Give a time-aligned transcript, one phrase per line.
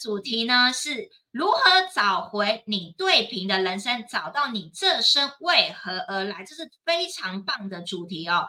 [0.00, 1.60] 主题呢是如何
[1.94, 8.48] 找回你对平的人生，找到你这生为何而来，这是非常棒的主题哦。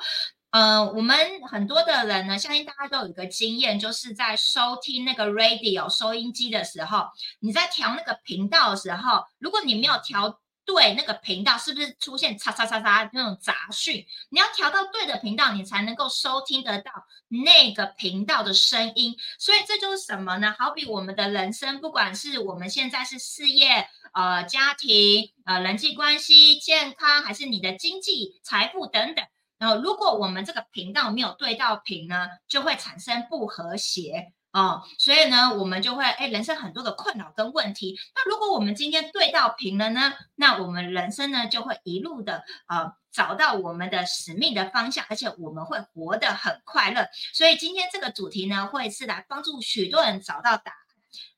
[0.52, 1.18] 呃，我们
[1.50, 7.06] 很多的人呢，相信大家都有一个经验，就是在收听那个 radio 收音机的时候，
[7.40, 10.40] 你在调那个频道的时候，如果你没有调。
[10.66, 14.06] 对那个频道是不是出现叉叉叉叉那种杂讯？
[14.30, 16.92] 你要调到对的频道，你才能够收听得到
[17.28, 19.16] 那个频道的声音。
[19.40, 20.56] 所以这就是什么呢？
[20.58, 29.26] 好比我们的人生，不管是我们现在是事业、呃家庭、呃人际关系、健康，还是你的经济财富等等，
[29.58, 34.34] 然后如果我们这个频道没有对到频呢，就会产生不和谐。
[34.54, 37.98] 哦，所以呢，我们就会哎，人生很多的困扰跟问题。
[38.16, 47.08] 那如果我们今天对到平了呢，那我们人生呢就会一路的呃找到我们的使命的方向，而且我们会活得很快乐。
[47.34, 50.78] 所以今天这个主题呢，会是来帮助许多人找到答案。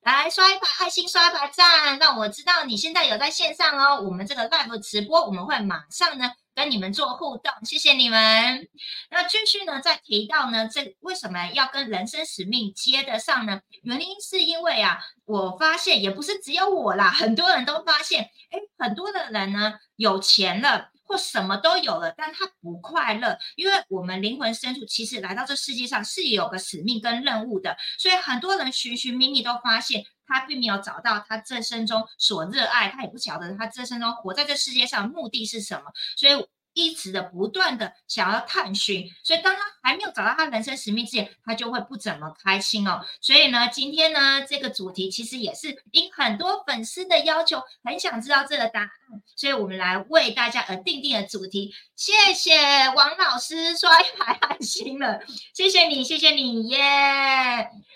[0.02, 4.02] 来刷一把爱心，刷一把赞，让我知道你现在有在线上哦。
[4.02, 6.32] 我们这个 live 直播，我们会马上呢。
[6.55, 8.68] 跟你们做互动，谢谢你们。
[9.09, 13.62] 那继续呢，再提到呢，这为什么要跟人生使命接得上呢？
[13.82, 30.05] 原因是因为啊，我发现也不是只有我啦，很多人都发现，哎，很多的人呢有钱了或什么都有了，但他不快乐，因为我们灵魂深处其实来到这世界上是有个使命跟任务的，所以很多人寻寻觅觅都发现。
[30.34, 39.10] 他并没有找到他这生中所热爱，他也不晓得他这生中活在这世界上目的是什么，所以一直的不断的想要探寻。
[39.24, 43.02] 所以当他还没有找到他人生使命之前，他就会不怎么开心哦。
[43.21, 48.90] 所以呢，今天呢这个主题其实也是因很多粉丝的要求，很想知道这个答案，
[49.35, 51.74] 所以我们来为大家而定定的主题。
[51.96, 52.57] 谢谢
[52.96, 55.21] 王老师刷一排爱心了，
[55.54, 56.80] 谢谢你，谢谢你耶。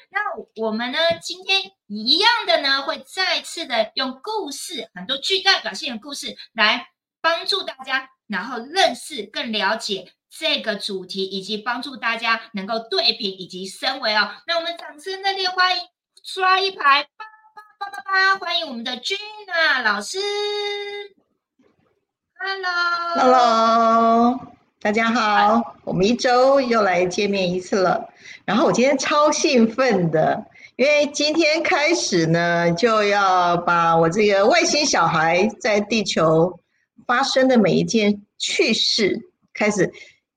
[0.09, 0.21] 那
[0.55, 0.97] 我们呢？
[1.21, 6.87] 今天一样的呢，会再次的用故事，很多具代表性的故事来
[7.27, 14.29] 帮助大家，然后认识、更了解这个主题，以及帮助大家能够对平以及升维哦。
[14.47, 15.83] 那我们掌声热烈欢迎，
[16.23, 17.09] 刷一排，叭
[17.53, 20.19] 叭叭叭叭，欢迎我们的君娜老师。
[22.39, 24.39] Hello，Hello。
[24.79, 28.07] 大家好，我们一周又来见面一次了。
[28.45, 30.45] 然后我今天超兴奋的，
[30.77, 36.57] 因为今天开始呢，就要把我这个外星小孩在地球
[37.07, 39.19] 发生的每一件趣事，
[39.53, 39.91] 开始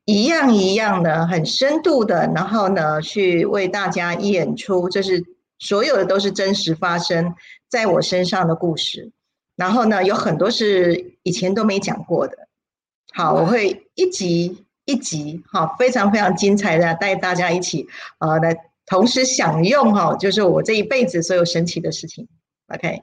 [0.04, 5.22] 一样一样的很深度的，然后呢，去为大家演出，这是
[5.58, 7.34] 所有的都是真实发生
[7.68, 9.10] 在我身上的故事。
[9.56, 12.48] 然后呢，有很多是以前都没讲过的。
[13.12, 17.86] 好，我会一集一集，好，非常非常精彩的带大家一起，
[18.20, 18.56] 呃，来
[18.86, 22.26] 同时享用哈，就是我这一辈子所有神奇的事情。
[22.68, 23.02] OK，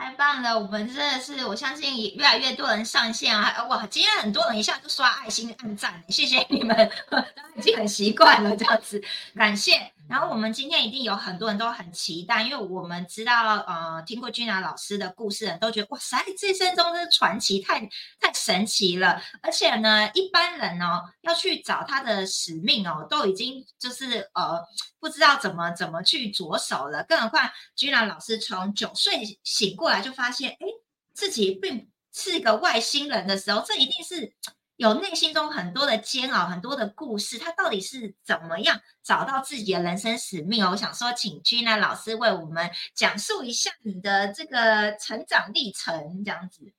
[0.00, 6.90] 太棒了，我们真的是，我相信越来越多人上线啊，哇，今天很多人一下就刷爱心按赞，谢谢你们，
[7.54, 9.02] 已经很习惯了这样子，
[9.36, 9.92] 感谢。
[10.10, 17.88] 然后我们今天一定有很多人都很期待，因为我们知道，呃，听过君娜老师的故事，人都觉得哇塞，这生中的传奇太
[18.18, 19.22] 太神奇了。
[19.40, 24.60] 而且呢，一般人哦要去找他的使命哦，都已经就是呃
[24.98, 27.04] 不知道怎么怎么去着手了。
[27.04, 30.66] 更何况君娜老师从九岁醒过来就发现，哎，
[31.14, 34.34] 自己并是一个外星人的时候，这一定是。
[34.80, 40.64] 有内心中很多的煎熬，很多的故事，他到底是怎么样找到自己的人生使命？
[40.64, 46.72] 我想说，请君娜老师为我们讲述一下你的这个成长历程，这样子。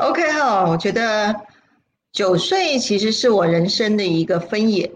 [0.00, 1.46] OK 哈，我觉得
[2.10, 4.90] 九岁其实是我人生的一个分野。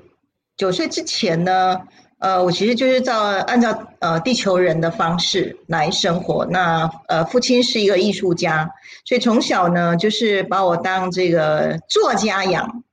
[0.56, 1.86] 九岁之前呢？
[2.20, 6.44] 呃，我其实就是照按照呃地球人的方式来生活。
[6.46, 8.70] 那呃，父亲是一个艺术家，
[9.06, 12.84] 所以从小呢就是把我当这个作家养。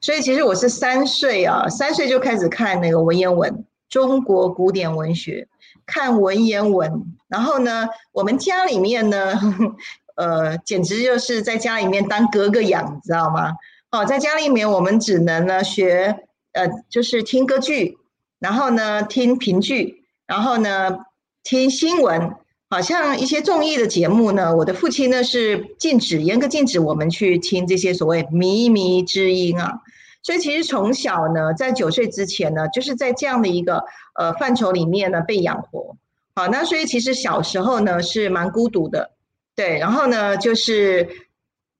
[0.00, 5.46] 所以其实我是三岁啊，三岁就开始看那个文言文，中国古典文学，
[5.86, 7.04] 看文言文。
[7.28, 9.38] 然后呢，我们家里面呢，
[10.16, 13.52] 呃，简直就是在家里面当哥哥养，你知道吗？
[13.92, 17.96] 哦，在家里面我们只能呢学呃，就是听歌剧。
[18.38, 20.98] 然后呢，听评剧，然后呢，
[21.42, 22.34] 听新闻，
[22.70, 24.54] 好像一些综艺的节目呢。
[24.54, 29.80] 我的父亲呢是禁止，严格禁止我们去听这些所谓靡靡之音啊。
[30.22, 35.96] 所以其实从小呢，在九岁之前呢，就是在这样的一个呃范畴里面呢被养活。
[36.34, 39.10] 好，那所以其实小时候呢是蛮孤独的，
[39.56, 39.78] 对。
[39.78, 41.08] 然后呢，就是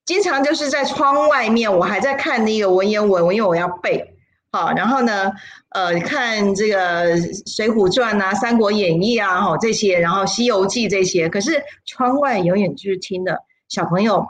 [0.05, 4.08] 经常就是在窗外面，我还在看那个文言文，因为我要背。
[4.51, 5.31] 好，然后呢，
[5.69, 7.15] 呃，看这个
[7.55, 13.37] 《水浒传》啊，《三国演义》啊，哈这些，然后《西游记》这些，可是窗外永远就是听的
[13.67, 14.25] 小朋友、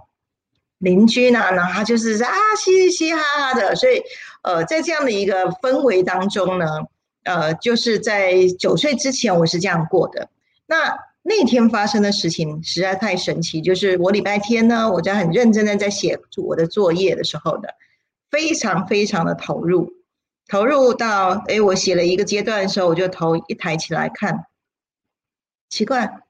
[0.80, 4.01] 邻居呢，然后就是啊嘻嘻哈哈的，所以
[4.42, 6.66] 呃，在这样的一个氛围当中呢，
[7.24, 10.27] 呃，就是在九岁之前我是这样过的。
[10.68, 17.74] 那那天发生的事情实在太神奇，就是我礼拜天呢，我在很认真的在写我的作业的时候的，
[18.30, 19.94] 非常非常的投入。
[20.49, 24.47] 投入到哎，我写了一个阶段的时候，我就头一抬起来看，
[25.69, 26.21] 奇怪，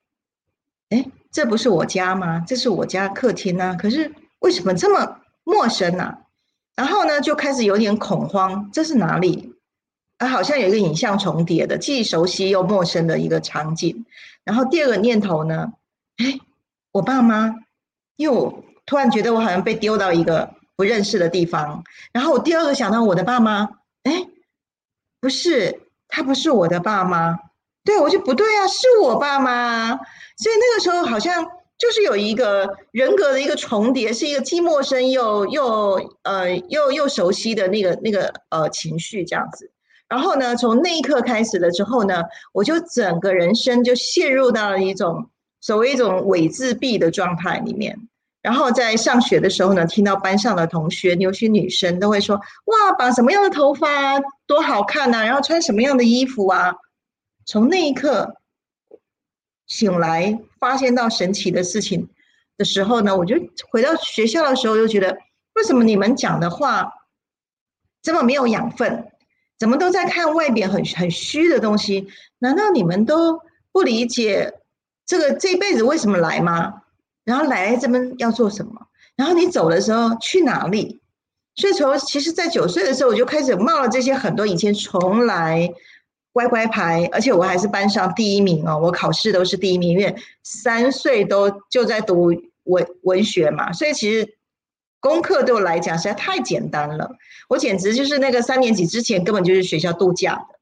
[0.89, 2.43] 哎，这不是我家吗？
[2.45, 6.17] 这是我家客厅啊，可是为什么这么陌生呢？
[6.75, 9.55] 然后呢，就开始有点恐慌，这是哪里？
[10.17, 14.05] 啊，好像有一个影像重叠的，既熟悉又陌生的一个场景。
[14.43, 15.71] 然后第二个念头呢，
[16.17, 16.37] 哎，
[16.91, 17.55] 我爸妈，
[18.17, 21.85] 因为我突然觉得我好像被丢到一个不认识的地方。
[22.11, 23.78] 然后我第二个想到我的爸妈。
[24.09, 24.27] 哎，
[25.21, 27.37] 不是，他不是我的爸妈，
[27.83, 29.89] 对我就不对啊，是我爸妈，
[30.37, 31.45] 所以那个时候好像
[31.77, 39.71] 就是有一个人格的一个重叠，是一个既陌生又又呃又又熟悉的那个那个呃情绪这样子。
[40.07, 45.29] 然后呢，从那一刻开始了之后呢，我就整个人生就陷入到了一种
[45.61, 47.95] 所谓一种伪自闭的状态里面。
[48.41, 55.25] 然后在上学的时候呢，听到班上的同学，尤其女生都会说：“哇，绑什么样的头发多好看呐！
[55.25, 56.73] 然后穿什么样的衣服啊？”
[57.45, 58.35] 从那一刻
[59.67, 62.07] 醒来，发现到神奇的事情
[62.57, 63.35] 的时候呢，我就
[63.71, 65.17] 回到学校的时候，又觉得
[65.55, 66.93] 为什么你们讲的话
[68.01, 69.11] 这么没有养分？
[69.57, 72.07] 怎么都在看外边很很虚的东西？
[72.37, 73.41] 难道你们都
[73.73, 74.53] 不理解
[75.05, 76.83] 这个这辈子为什么来吗？
[77.29, 78.87] 然后来这边要做什么？
[79.15, 80.99] 然后你走的时候去哪里？
[81.53, 85.69] 所以从其实，在九岁的时候，我就开始冒了这些很多以前从来
[86.31, 92.33] 乖乖牌，而且我还是班上第一名哦，我考试都是第一名，因为三岁都就在读
[92.63, 94.27] 文文学嘛，所以其实
[94.99, 97.11] 功课对我来讲实在太简单了。
[97.47, 100.59] 我简直就是那个三年级之前根本就是学校度假的。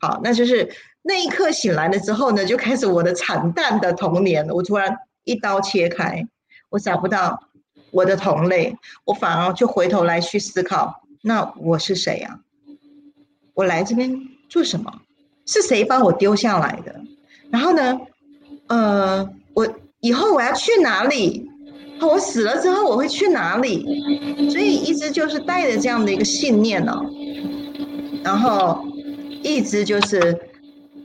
[0.00, 0.70] 好，那就是
[1.00, 4.46] 那一刻醒来了之后呢，就开始我的惨淡的童年。
[4.50, 4.94] 我突然。
[5.30, 6.26] 一刀切开，
[6.70, 7.40] 我找不到
[7.92, 12.40] 我的同类，我反而就回头来去思考，那我是谁呀？
[13.54, 14.92] 我来这边做什么？
[15.46, 17.00] 是谁把我丢下来的？
[17.48, 18.00] 然后呢？
[18.66, 19.68] 呃，我
[20.00, 21.48] 以后我要去哪里？
[22.00, 23.84] 我死了之后我会去哪里？
[24.50, 26.92] 所以一直就是带着这样的一个信念呢，
[28.24, 28.84] 然后
[29.44, 30.36] 一直就是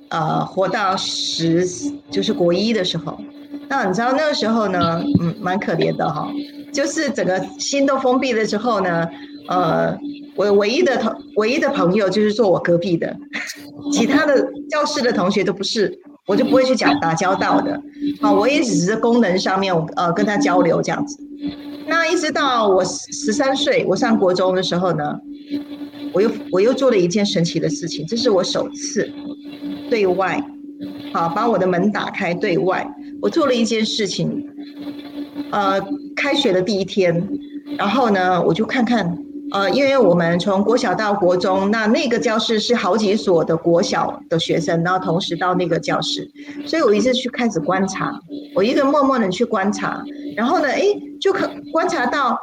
[0.09, 1.67] 呃活到十
[2.09, 3.19] 就是国一的时候。
[3.67, 6.31] 那你知道那个时候呢，嗯，蛮可怜的哈，
[6.71, 9.07] 就是整个心都封闭了之后呢，
[9.47, 9.97] 呃，
[10.35, 13.15] 我唯一的同唯一的朋友就是坐我隔壁的，
[13.91, 15.97] 其他的教室的同学都不是，
[16.27, 17.81] 我就不会去讲打交道的，
[18.21, 21.17] 啊，我也只是功能上面我呃跟他交流这样子。
[21.87, 25.19] 那一直到我十三岁，我上国中的时候呢，
[26.13, 29.11] 我又我又做了一件神奇的事情，这是我首次
[29.89, 30.43] 对外，
[31.13, 32.87] 好把我的门打开对外。
[33.25, 34.47] 我做了一件事情，
[35.49, 35.81] 呃，
[36.15, 37.27] 开学的第一天，
[37.75, 39.17] 然后呢，我就看看，
[39.51, 46.29] 呃，因为我们从国小到国中，那那个教室是好几所的国小的学生，然后同时到那个教室，
[46.65, 48.19] 所以我一直去开始观察，
[48.55, 50.03] 我一个默默的去观察，
[50.35, 50.81] 然后呢，哎，
[51.21, 52.37] 就可观察到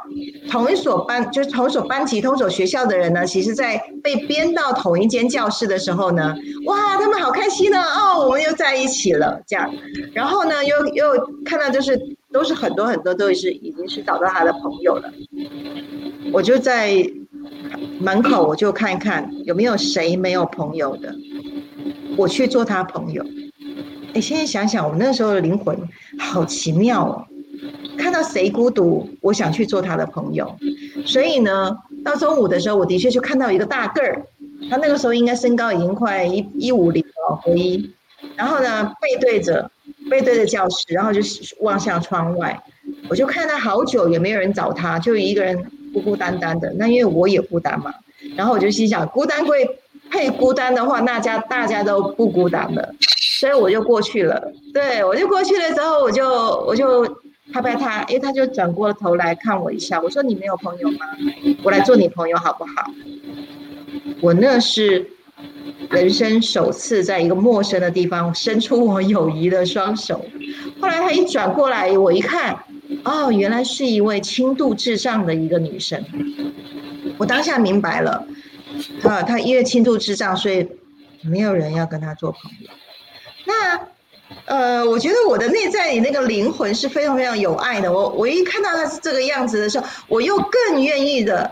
[0.49, 6.33] 同一所班，就是同一所班级、同一所学校的人呢，其实在被编到同一间教室的时候呢，
[6.65, 9.69] 哇，他们好开心呢，哦，我们又在一起了，这样，
[10.13, 11.05] 然后呢，又又
[11.45, 11.99] 看到就是
[12.31, 15.11] 都是很多很多都是已经是找到他的朋友了，
[16.33, 16.91] 我就在
[17.99, 21.13] 门口我就看一看有没有谁没有朋友的，
[22.17, 23.23] 我去做他朋友。
[24.15, 25.77] 哎，现在想想，我那时候的灵魂
[26.17, 27.25] 好奇妙哦。
[27.97, 30.55] 看到谁孤独，我想去做他的朋友。
[31.05, 34.25] 所以呢，到中午的时候，我的确就看到一个大个儿，
[34.71, 37.91] 他那个时候应该身高已经快一一五零了，回一。
[38.35, 39.69] 然后呢，背对着
[40.09, 41.21] 背对着教室，然后就
[41.61, 42.59] 望向窗外。
[43.07, 46.73] 我就看他好久，也没有人找他，就一个人孤孤单单的。
[46.77, 47.93] 那因为我也孤单嘛，
[48.35, 49.65] 然后我就心想，孤单会
[50.09, 52.93] 配孤单的话，那家大家都不孤单了。
[53.39, 54.51] 所以我就过去了。
[54.73, 56.27] 对我就过去了之后，我就
[56.67, 57.05] 我就。
[57.51, 60.01] 拍拍他，哎，他就转过头来看我一下。
[60.01, 61.05] 我说：“你没有朋友吗？
[61.61, 62.89] 我来做你朋友好不好？”
[64.21, 65.05] 我那是
[65.89, 70.25] 人生首次在一个陌生的地方伸出我友谊的双手。
[70.81, 72.57] 后来他一转过来，我一看，
[73.03, 76.03] 哦，原来是一位轻度智障的一个女生。
[77.17, 78.25] 我当下明白了，
[79.03, 80.67] 啊，她因为轻度智障，所以
[81.21, 82.69] 没有人要跟她做朋友。
[83.45, 83.79] 那
[84.45, 87.91] 呃，我觉得我的内在里那个灵魂是非常非常有爱的。
[87.91, 91.51] 我我一看到她是这个样子的时候，我又更愿意的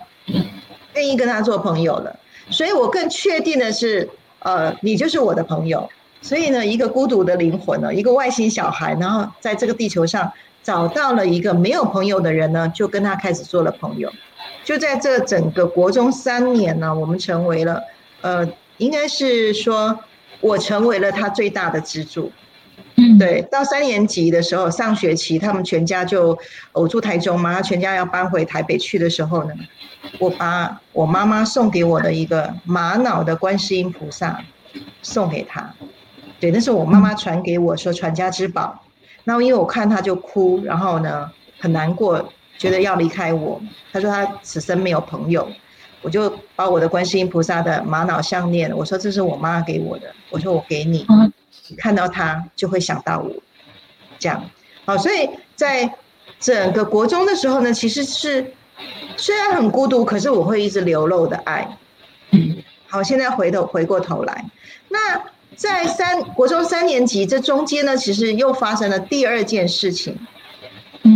[0.95, 2.17] 愿意跟她做朋友了。
[2.49, 5.89] 所以我更确定的是，呃，你就是我的朋友。
[6.21, 10.31] 所以呢，一个孤独的灵魂呢，一个外星小孩，然后在这个地球上
[10.63, 14.11] 找到了一个没有朋友的人呢，就跟他开始做了朋友。
[14.63, 17.81] 就在这整个国中三年呢，我们成为了，
[18.21, 19.99] 呃，应该是说，
[20.39, 22.31] 我成为了他最大的支柱。
[22.95, 23.41] 嗯，对。
[23.51, 26.37] 到三年级的时候，上学期他们全家就
[26.73, 29.53] 我住台中嘛，他全家要搬回台北去的时候呢，
[30.19, 34.39] 我把我妈妈送给我的一个玛瑙的观世音菩萨
[35.01, 35.73] 送给他。
[36.39, 38.83] 对，那是我妈妈传给我说传家之宝。
[39.23, 43.61] 然后因为我看他就哭，然后呢很难过，觉得要离开我。
[43.91, 45.47] 他说他此生没有朋友，
[46.01, 51.05] 我就把我的观世音菩萨的玛瑙项链，我说这是我妈给我的，我说我给你，
[51.77, 53.31] 看到他就会想到我，
[54.17, 54.43] 这样。
[54.85, 55.93] 好，所以在
[56.39, 58.53] 整个国中的时候呢，其实是
[59.17, 61.77] 虽然很孤独，可是我会一直流露的爱。
[62.87, 64.45] 好，现在回头回过头来，
[64.89, 65.21] 那。
[65.61, 70.17] 在三国中三年级这中间呢，其实又发生了第二件事情，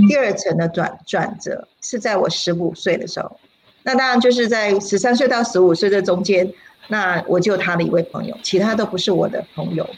[0.07, 3.39] 第二层的转转折是在我十五岁的时候。
[3.81, 6.47] 那当然就是在十三岁到十五岁这中间，
[6.89, 9.89] 那我就他的一位朋友，其他都不是我的朋友。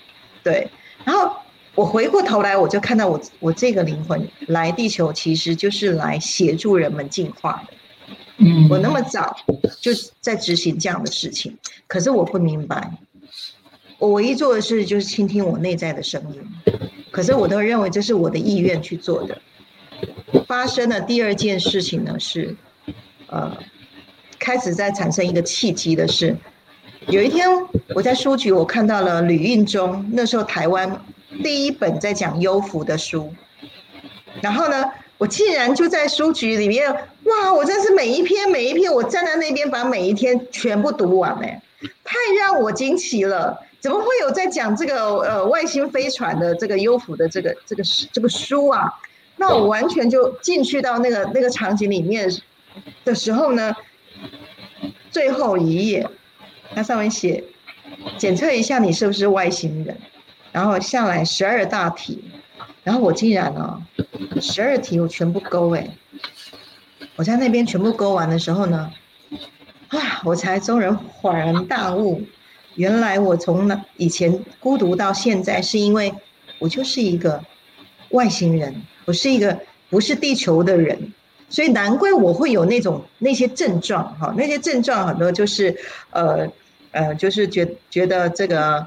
[0.41, 0.69] 对，
[1.03, 1.29] 然后
[1.75, 7.73] 我回过头来，我就看到我我这个灵魂来地球，其实就是来协助人们进化的。
[8.37, 9.35] 嗯，我那么早
[9.81, 12.89] 就在执行这样的事情，可是我不明白。
[13.99, 16.41] 我唯一做的事就是倾听我内在的声音，
[17.09, 19.41] 可是我都认为这是我的意愿去做的。
[20.45, 22.55] 发生的第二件事情呢是，
[23.27, 23.57] 呃，
[24.37, 26.37] 开始在产生一个契机的是，
[27.07, 27.47] 有一天
[27.95, 31.01] 我在书局我看到了吕运中那时候台湾
[31.43, 33.33] 第一本在讲优福的书，
[34.41, 34.85] 然后呢，
[35.17, 37.51] 我竟然就在书局里面，哇！
[37.51, 41.59] 我真是每一篇每一篇，我站在那边把每一天全部读完哎，
[42.03, 43.59] 太让我惊奇了。
[43.79, 48.91] 怎么会有在讲这个呃外星飞船的这个优抚的这个这个这个书啊？
[49.37, 52.27] 那我完全就进去到那个那个场景里面
[53.05, 53.75] 的时候呢，
[55.11, 56.09] 最后一页，
[56.73, 57.43] 它上面写
[58.17, 59.95] 检测一下你是不是外星人，
[60.51, 62.23] 然后下来十二大题，
[62.83, 63.85] 然后我竟然呢
[64.41, 65.87] 十二题我全部勾哎，
[67.15, 68.91] 我在那边全部勾完的时候呢，
[69.89, 70.85] 啊，我才终于
[71.21, 72.23] 恍然大悟。
[72.77, 76.13] 原来我从那以前孤独到现在，是因为
[76.59, 77.43] 我就是一个
[78.11, 78.73] 外星人，
[79.05, 81.11] 我是一个不是地球的人，
[81.49, 85.75] 所以难怪我会有那种那些症状哈，那些症状很多就是
[86.11, 86.47] 呃
[86.91, 88.85] 呃，就是觉觉得这个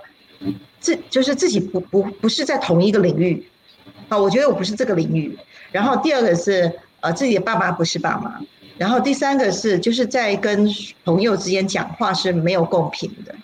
[0.79, 3.45] 自就是自己不不不是在同一个领域
[4.09, 5.37] 啊，我觉得我不是这个领域。
[5.73, 8.41] 然后第二个是呃自己的爸爸不是爸妈，
[8.79, 10.69] 然后第三个是就是在跟
[11.05, 13.35] 朋友之间讲话是没有共频的。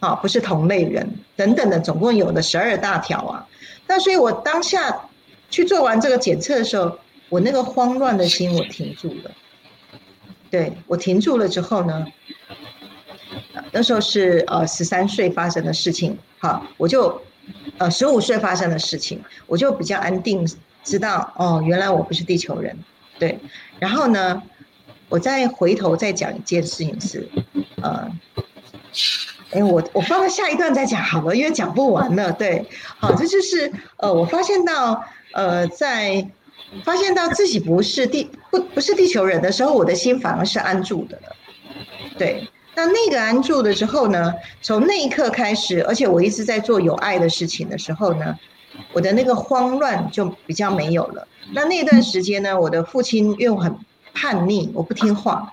[0.00, 3.46] 啊，不是同类人等等的，总共有的十二大条啊。
[3.86, 5.08] 那所以我当下
[5.50, 9.30] 去做完这个检测的时候，我那个慌乱的心我停住了。
[10.50, 12.06] 对我停住了之后呢，
[13.72, 17.20] 那时候是呃十三岁发生的事情，好，我就
[17.78, 20.46] 呃十五岁发生的事情，我就比较安定，
[20.84, 22.78] 知道哦，原来我不是地球人。
[23.18, 23.38] 对，
[23.78, 24.42] 然后呢，
[25.08, 27.28] 我再回头再讲一件事情是，
[27.82, 28.10] 呃。
[29.50, 32.30] 哎，我我放到下一段再讲好了，因为讲不完了。
[32.32, 32.62] 对，
[32.98, 35.02] 好，这就是呃，我发现到
[35.32, 36.28] 呃，在
[36.84, 41.18] 发现到自己不是地不不是地球人的时候，我的心反而是安住的。
[42.18, 48.38] 对，那那个安住的时候呢，从那一刻开始，而且我一直在做有爱的事情的时候呢，
[48.92, 51.26] 我的那个慌乱就比较没有了。
[51.52, 53.74] 那那段时间呢，我的父亲又很
[54.12, 55.50] 叛逆，我不听话，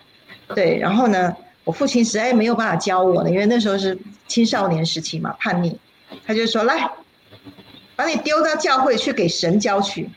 [0.53, 1.33] 对，然后呢。
[1.65, 5.77] 我父亲实在没有办法教我了，因为那时候是青少年时期嘛，叛逆。
[6.25, 6.89] 他就说：“来，
[7.97, 10.09] 把你丢到教会去给神教去。”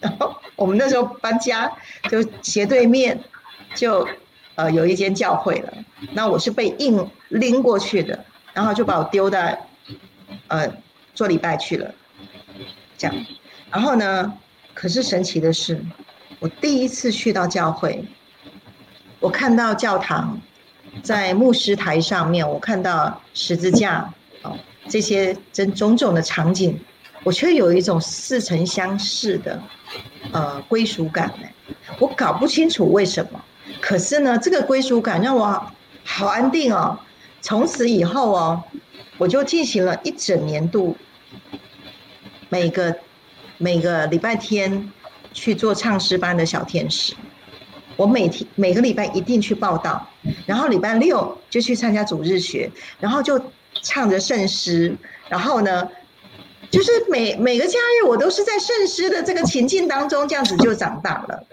[0.00, 1.72] 然后我们那时候搬家，
[2.10, 3.18] 就斜对面
[3.74, 4.06] 就
[4.54, 5.72] 呃有一间教会了。
[6.12, 9.58] 那我是被硬拎过去的，然后就把我丢在
[10.48, 10.70] 呃
[11.14, 11.92] 做礼拜去了。
[12.96, 13.26] 这样，
[13.70, 14.32] 然后呢？
[14.74, 15.80] 可是神奇的是，
[16.40, 18.04] 我第一次去到教会。
[19.24, 20.38] 我看到教堂，
[21.02, 24.06] 在牧师台上面，我看到十字架，
[24.42, 24.54] 哦，
[24.86, 26.78] 这些真种种的场景，
[27.22, 29.62] 我却有一种似曾相识的，
[30.30, 31.48] 呃，归属感呢。
[31.98, 33.42] 我搞不清楚为什么，
[33.80, 35.66] 可是呢，这个归属感让我
[36.04, 36.98] 好安定哦。
[37.40, 38.62] 从此以后哦，
[39.16, 40.94] 我就进行了一整年度，
[42.50, 42.94] 每个
[43.56, 44.92] 每个礼拜天
[45.32, 47.14] 去做唱诗班的小天使。
[47.96, 50.08] 我每天每个礼拜一定去报道，
[50.46, 52.70] 然后礼拜六就去参加主日学，
[53.00, 53.40] 然后就
[53.82, 54.96] 唱着圣诗，
[55.28, 55.88] 然后呢，
[56.70, 61.44] 就是每每个假日我都是在圣诗的这个情境当中，这样子就长大了。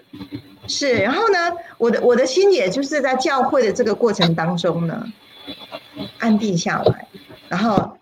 [0.68, 5.06] 是，然后呢，我的我的心也就是在教会的这个过程当中呢，
[6.18, 7.06] 安定下来，
[7.48, 7.98] 然后，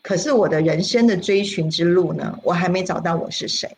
[0.00, 3.68] 可是我的人生的追寻之路呢，我还没找到我是谁，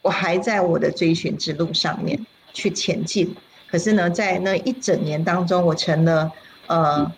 [0.00, 2.18] 我还在我的追寻之路上面。
[2.54, 6.30] 去前进，可是呢，在那一整年当中，我成了
[6.68, 7.12] 呃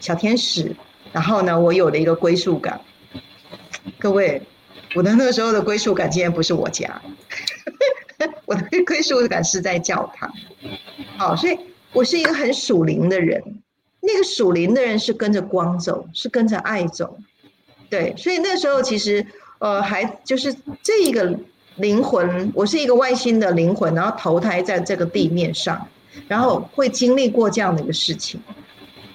[0.00, 0.74] 小天使，
[1.12, 2.80] 然后呢，我有了一个归属感。
[3.98, 4.42] 各位，
[4.94, 7.00] 我的那个时候的归属感，竟然不是我家，
[8.46, 10.32] 我的归属感是在教堂。
[11.18, 11.56] 好，所以
[11.92, 13.42] 我是一个很属灵的人。
[14.00, 17.18] 那个属灵的人是跟着光走，是跟着爱走。
[17.90, 19.24] 对，所以那时候其实
[19.58, 21.38] 呃，还就是这一个。
[21.80, 25.86] 灵魂，我是一个外星的灵魂，然后投胎在这个地面上，
[26.28, 28.38] 然后会经历过这样的一个事情。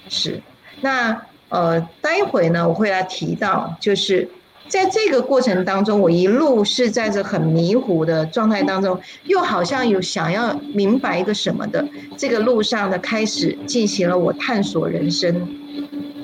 [0.08, 0.40] 是，
[0.80, 1.16] 那
[1.48, 4.28] 呃，待会呢，我会来提到，就是
[4.68, 15.48] 在这个过程当中，我一路是在这很迷糊的状态当中，又好像有想要明白一个什么的这个路上呢，开始进行了我探索人生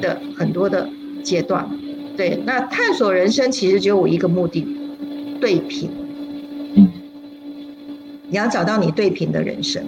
[0.00, 0.88] 的很多的
[1.22, 1.68] 阶段。
[2.16, 4.66] 对，那探索人生其实只有我一个目的，
[5.40, 5.88] 对平。
[8.32, 9.84] 你要找到你对平的人生，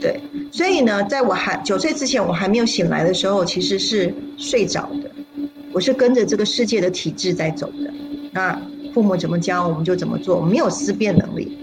[0.00, 5.08] 对，所以呢，在我还九岁之前，我还没有醒来的时候，其实是睡着的。
[5.72, 7.94] 我是跟着这个世界的体制在走的。
[8.32, 8.60] 那
[8.92, 11.56] 父母怎么教，我们就怎么做，我没有思辨能力。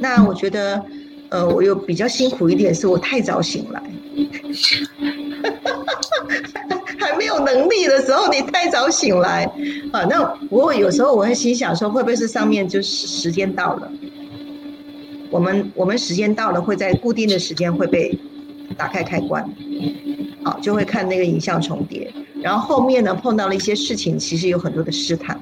[0.00, 0.84] 那我觉得，
[1.28, 3.80] 呃，我又比较辛苦一点，是我太早醒来，
[6.98, 9.44] 还没有能力的时候，你太早醒来
[9.92, 10.02] 啊。
[10.10, 13.88] 那我有时候我会心想说，会不会是上面就是时间到了？
[15.34, 18.16] 我们我们时间到了，会在固定的时间会被
[18.76, 19.44] 打开开关，
[20.44, 22.08] 好，就会看那个影像重叠。
[22.40, 25.36] 然后后面呢，碰到了一些事情，其实有很多的试探，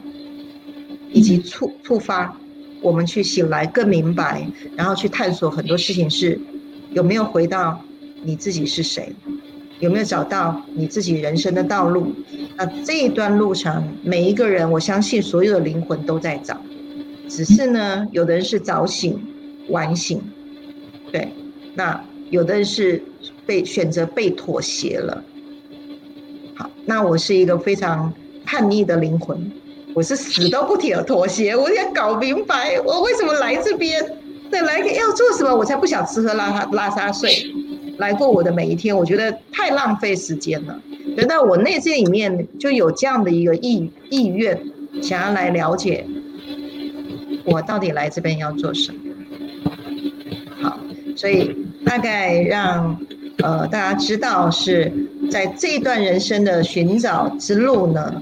[1.11, 2.35] 以及触触发
[2.81, 6.41] 我们去醒来更明白，然后去探索很多事情是
[6.93, 7.79] 有没有回到
[8.23, 9.15] 你自己是谁，
[9.79, 12.15] 有没有找到你自己人生的道路。
[12.57, 16.59] 那这一段路程，每一个人，我相信所有的灵魂都在找，
[17.29, 19.29] 只是呢，有的人是早醒。
[19.69, 20.21] 完醒，
[21.11, 21.29] 对，
[21.75, 23.03] 那有的人是
[23.47, 25.23] 被选择被妥协了。
[26.55, 28.13] 好，那我是一个非常
[28.45, 29.51] 叛逆的灵魂，
[29.95, 34.05] 我是死都不妥妥协，我要搞明白我为什么来这边，
[34.51, 37.31] 对，来要做什么，我才不想吃喝拉撒拉撒睡，
[37.99, 40.81] 来过我的每一天，我觉得太浪费时间了。
[41.17, 44.59] 等到我内心里面就有这样的一个意意愿，
[45.03, 46.07] 想要来了解
[47.45, 48.99] 我到底来这边要做什么。
[51.23, 51.57] 所以
[51.87, 52.99] 大概让
[53.45, 54.93] 呃大家知道是
[55.31, 58.21] 在这一段人生的寻找之路呢，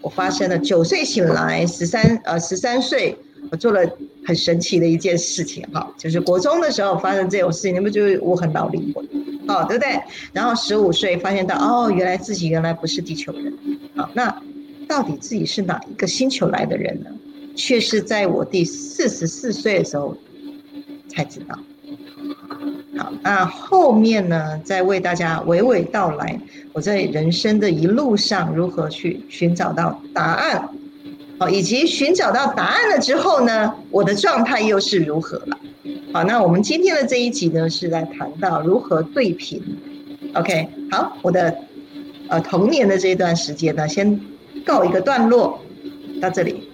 [0.00, 3.16] 我发生了九岁醒来，十三呃十三岁
[3.52, 3.88] 我做了
[4.26, 9.04] 很神奇的一件事情哈，就是国中的时候发生这种事情，你们就是我很老灵魂，
[9.46, 9.96] 哦对不对？
[10.32, 13.56] 然后十五岁发现到哦原来自己原来不是地球人，
[13.94, 14.42] 好那
[14.88, 17.10] 到底自己是哪一个星球来的人呢？
[17.54, 20.16] 却是在我第四十四岁的时候
[21.08, 21.56] 才知道。
[22.98, 26.38] 好，那后面呢，再为大家娓娓道来，
[26.72, 30.68] 我在人生的一路上如何去寻找到答案，
[31.38, 35.58] 好，以及寻找到答案了之后呢，我的状态又是如何了？
[36.12, 39.62] 好，那我们今天的这一集呢，是来谈到如何对频。
[40.34, 41.56] OK，好，我的
[42.28, 44.20] 呃童年的这一段时间呢，先
[44.66, 45.60] 告一个段落，
[46.20, 46.67] 到这里。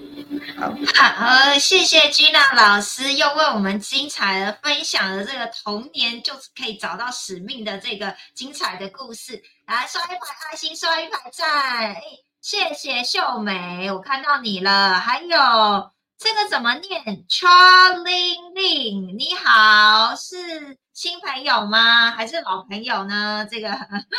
[0.57, 9.43] 好，好，谢谢 Gina 老师又为我们精彩的分享了这个童年就是可以找到使命的这个精彩的故事。
[9.67, 10.17] 来刷一排
[10.51, 11.95] 爱心，刷一排赞。
[11.95, 12.03] 哎，
[12.41, 15.01] 谢谢秀美，我看到你了。
[15.01, 22.11] 还有这个怎么念？Charlie Lin，你好，是新朋友吗？
[22.13, 23.47] 还是老朋友呢？
[23.51, 23.71] 这个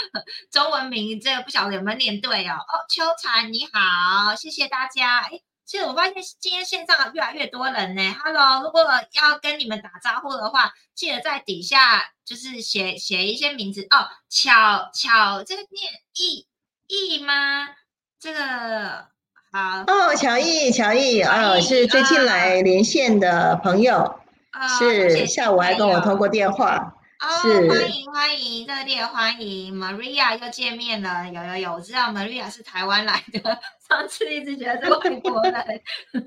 [0.52, 2.56] 中文名这个不晓得有没有念对哦。
[2.56, 5.20] 哦，秋蝉你好，谢谢大家。
[5.20, 5.42] 哎。
[5.66, 8.16] 其实我发现今天线上越来越多人呢。
[8.24, 14.06] Hello，如果要跟你们打招呼的话，记得在底下就是写写一些名字哦。
[14.30, 16.46] 巧巧，这个念易
[16.88, 17.68] 易吗？
[18.20, 19.08] 这个
[19.52, 24.20] 好哦，乔毅，乔毅啊，是最近来连线的朋友，
[24.78, 26.95] 是下午还跟我通过电话。
[27.42, 31.28] 是欢迎欢迎，热烈欢迎，Maria 又见面了。
[31.30, 35.82] 有有有，我知道 Maria 是台湾来的，上次一直觉得是外国人。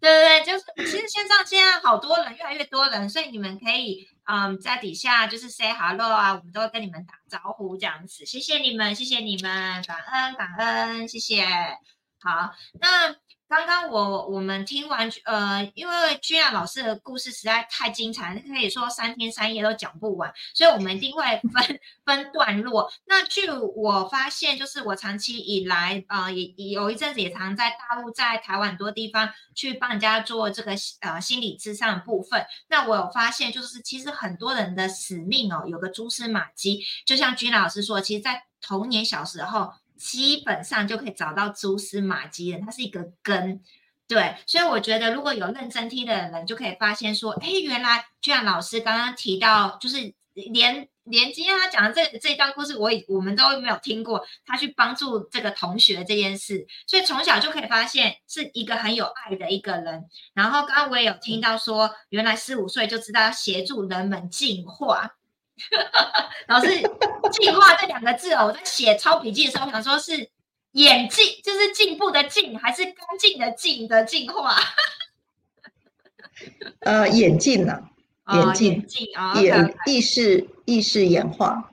[0.00, 8.24] 对对对，就是其实线上现在好多人，越来越多人，所以你们可以嗯在底下就是 say hello 啊，我们都会跟你们打招呼这样子。
[8.24, 11.46] 谢谢你们，谢谢你们，感恩感恩，谢谢。
[12.24, 13.14] 好，那。
[13.46, 22.90] 刚刚我我们听完，呃，因为君雅老师的故事实在太精彩，可以说三天三夜都讲不完，所以我们一定会分 分段落。
[23.04, 32.44] 那据我发现，就是我长期以来，呃，也有一阵子也常在大陆、在台湾很多地方去帮人家做这个呃心理智商部分。
[32.68, 39.70] 那我有发现，就是其实很多人的使命哦，有个蛛丝马迹，就像君老师说，其实，在童年小时候。
[40.04, 43.62] 基本上就可以找到蛛丝马迹的，它是一个根，
[44.06, 60.04] 对，所以我觉得如果有认真听的人，就可以发现说，哎，原来就像老师刚刚提到，就是连连今天他讲的这这一段故事，我我们都没有听过，他去帮助这个同学这件事，所以从小就可以发现是一个很有爱的一个人。
[60.34, 65.14] 然后刚刚我也有听到说，原来四五岁就知道协助人们进化。
[66.48, 66.68] 老师，
[67.32, 70.28] 进化这两个字哦，我在写抄笔记的时候，想说是
[70.72, 74.56] 演进，就是进步的进，还是干净的净的进化？
[76.80, 77.88] 呃，演进呢？
[78.32, 78.86] 演进，
[79.40, 81.70] 演意识意识演化。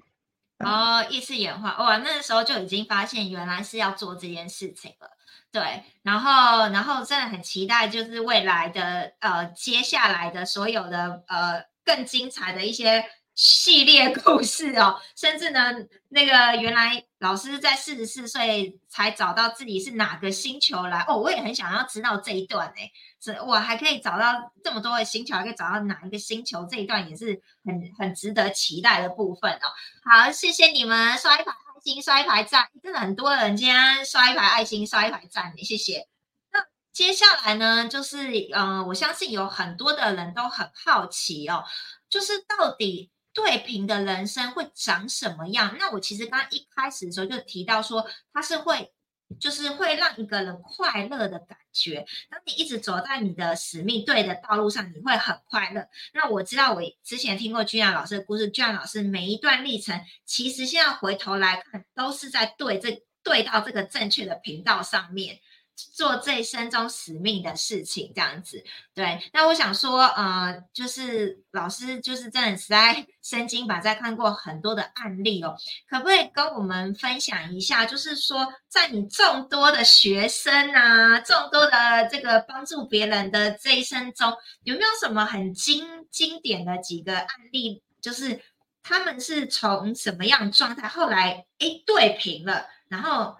[0.59, 5.09] 哦，意识演化，哇，那时候就已经发现原来是要做这件事情了。
[5.51, 13.03] 对，然后，然后真的很期待，就是未来的呃，接下来的所有的呃，更精彩的一些。
[13.33, 15.73] 系列故事哦，甚至呢，
[16.09, 22.91] 那个原来老师在四十四岁才找到自己是哪个星球来哦，我也很想要知道这一段哎，
[23.21, 29.71] 是我还可以找到这么多的星球，还可以找到哪一个星球，这一段也是很很值得期待的部分哦。
[30.03, 36.07] 好，谢谢你们刷一排爱心，刷一排赞，真的很多人今天刷一排爱心，刷一排赞，谢谢。
[36.51, 36.59] 那
[36.91, 41.63] 接下来呢，就是嗯，我相信有很多的人都很好奇哦，
[42.09, 43.09] 就是到底。
[43.33, 45.75] 对平的人生会长什么样？
[45.79, 48.91] 那我其实刚刚一开始的时候就提到说，它是会，
[49.39, 52.05] 就是会让一个人快乐的感觉。
[52.29, 55.87] 当你一直走在你的使命对的道路上，你会很快乐。
[56.13, 65.39] 那我知道，我之前听过君阳老师的故事，君阳老师每一段历程，其实现在回头来看，都是在对这对到这个正确的频道上面。
[65.75, 69.19] 做这一生中使命的事情，这样子，对。
[69.33, 75.55] 那我想说，呃，就是老师就是真的实在身经百战，看过很多的案例哦，
[75.89, 77.85] 可不可以跟我们分享一下？
[77.85, 84.31] 就是说，在你众多的学生啊，众多的这个帮助别人的这一生中，
[84.63, 87.81] 有没有什么很经经典的几个案例？
[88.01, 88.39] 就是
[88.83, 93.35] 他们是从什么样状态，后来哎对平了，然后。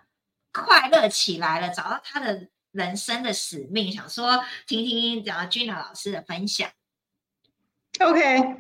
[0.52, 6.70] 快乐起来了，找到他的人生的使命，想说听听讲君娜老师的分享。
[8.00, 8.58] OK，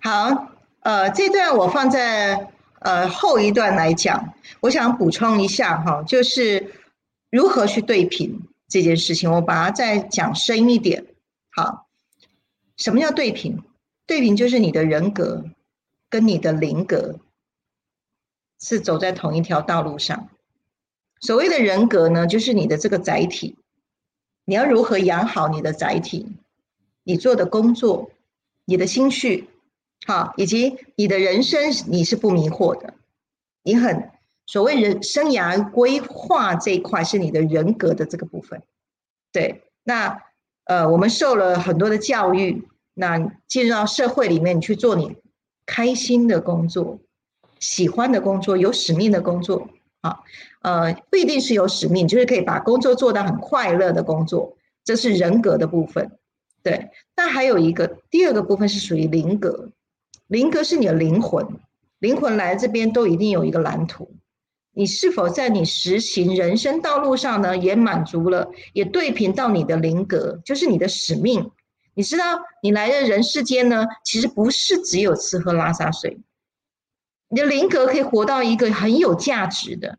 [0.00, 6.74] 好，呃，这段我放在呃后一段来讲，我想补充一下哈，就是
[7.30, 11.06] 如何去对平这件事情，我把它再讲深一点。
[11.50, 11.88] 好，
[12.76, 13.62] 什么叫对平？
[14.06, 15.44] 对平就是你的人格
[16.10, 17.20] 跟你的灵格
[18.60, 20.28] 是走在同一条道路上。
[21.22, 23.56] 所谓的人格呢，就是你的这个载体，
[24.44, 26.26] 你要如何养好你的载体？
[27.04, 28.10] 你做的工作，
[28.64, 29.48] 你的心绪，
[30.04, 32.94] 好，以及你的人生，你是不迷惑的。
[33.62, 34.10] 你很
[34.46, 38.60] 所谓人生涯规划这一块，是你的人格的这个部分。
[39.30, 40.20] 对，那
[40.64, 45.16] 呃，我们受了很多的教育，那进入到社会里面，你去做你
[45.66, 46.98] 开心的工作、
[47.60, 49.68] 喜欢的工作、有使命的工作。
[50.02, 50.18] 啊，
[50.62, 56.18] 呃，不一定是有使命，就是可以把工作做到很快乐的工作，这是人格的部分。
[56.62, 59.70] 对，那还有一个第二个部分是属于灵格，
[60.28, 61.46] 灵格是你的灵魂，
[61.98, 64.14] 灵魂来这边都一定有一个蓝图。
[64.74, 71.50] 你是否在你实行人生道路上呢，也满足了，也对平到你的灵格，就是你的使命。
[71.94, 76.18] 你知道，你来的人世间呢，其实不是只有吃喝拉撒睡。
[77.28, 79.98] 你的灵格可以活到一个很有价值的，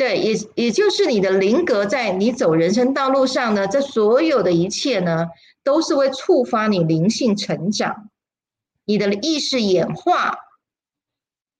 [0.00, 5.28] 对，也也就是你的灵格在你走人生道路上呢，这所有的一切呢，
[5.62, 8.08] 都是会触发你灵性成长，
[8.86, 10.38] 你的意识演化。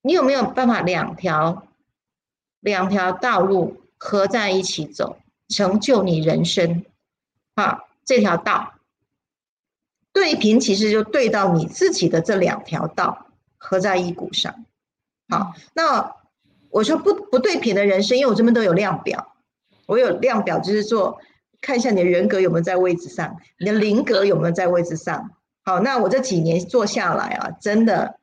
[0.01, 1.67] 你有没有办法两条
[2.61, 6.83] 两条道路合在一起走，成就你人生？
[7.53, 8.73] 啊，这条道
[10.11, 13.27] 对平其实就对到你自己的这两条道。
[13.63, 14.65] 合在一股上。
[15.29, 16.15] 好，那
[16.71, 19.35] 我说不不对平的人生，因为我这边都有量表，
[19.85, 21.19] 我有量表就是做
[21.59, 25.31] 看一下你的人格有没有在位置上，你的灵格有没有在位置上。
[25.63, 28.17] 好，那我这几年做下来啊，真的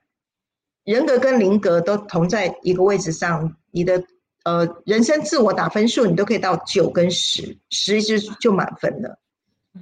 [0.84, 4.02] 人格跟灵格都同在一个位置上，你的
[4.44, 9.18] 呃人生自我打分数，你都可以到九跟十，十就就满分了。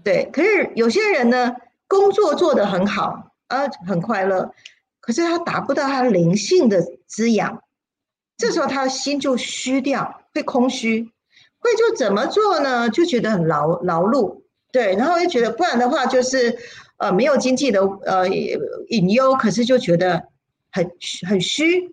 [0.04, 1.56] 对，可是有些人呢，
[1.88, 4.52] 工作做得很好，啊，很快乐，
[5.00, 7.62] 可是他达不到他灵性的滋养，
[8.36, 11.10] 这时候他的心就虚掉，会空虚，
[11.58, 12.88] 会就怎么做呢？
[12.90, 16.56] 就觉得很劳劳碌，对，然后又觉得不然的话就是
[16.98, 20.24] 呃没有经济的呃隐忧，可是就觉得
[20.70, 20.90] 很
[21.26, 21.90] 很虚，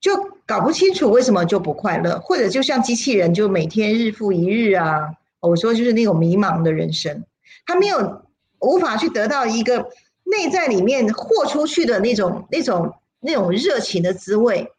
[0.00, 5.14] 就搞不清楚为什么就不快乐，或者就像机器人，就每天日复一日啊。
[5.40, 7.24] 我说就是那种迷茫的人生，
[7.64, 8.22] 他没有
[8.58, 9.88] 无法去得到一个
[10.24, 14.72] 内在里面豁出去的那种、那种、那种热情的滋味。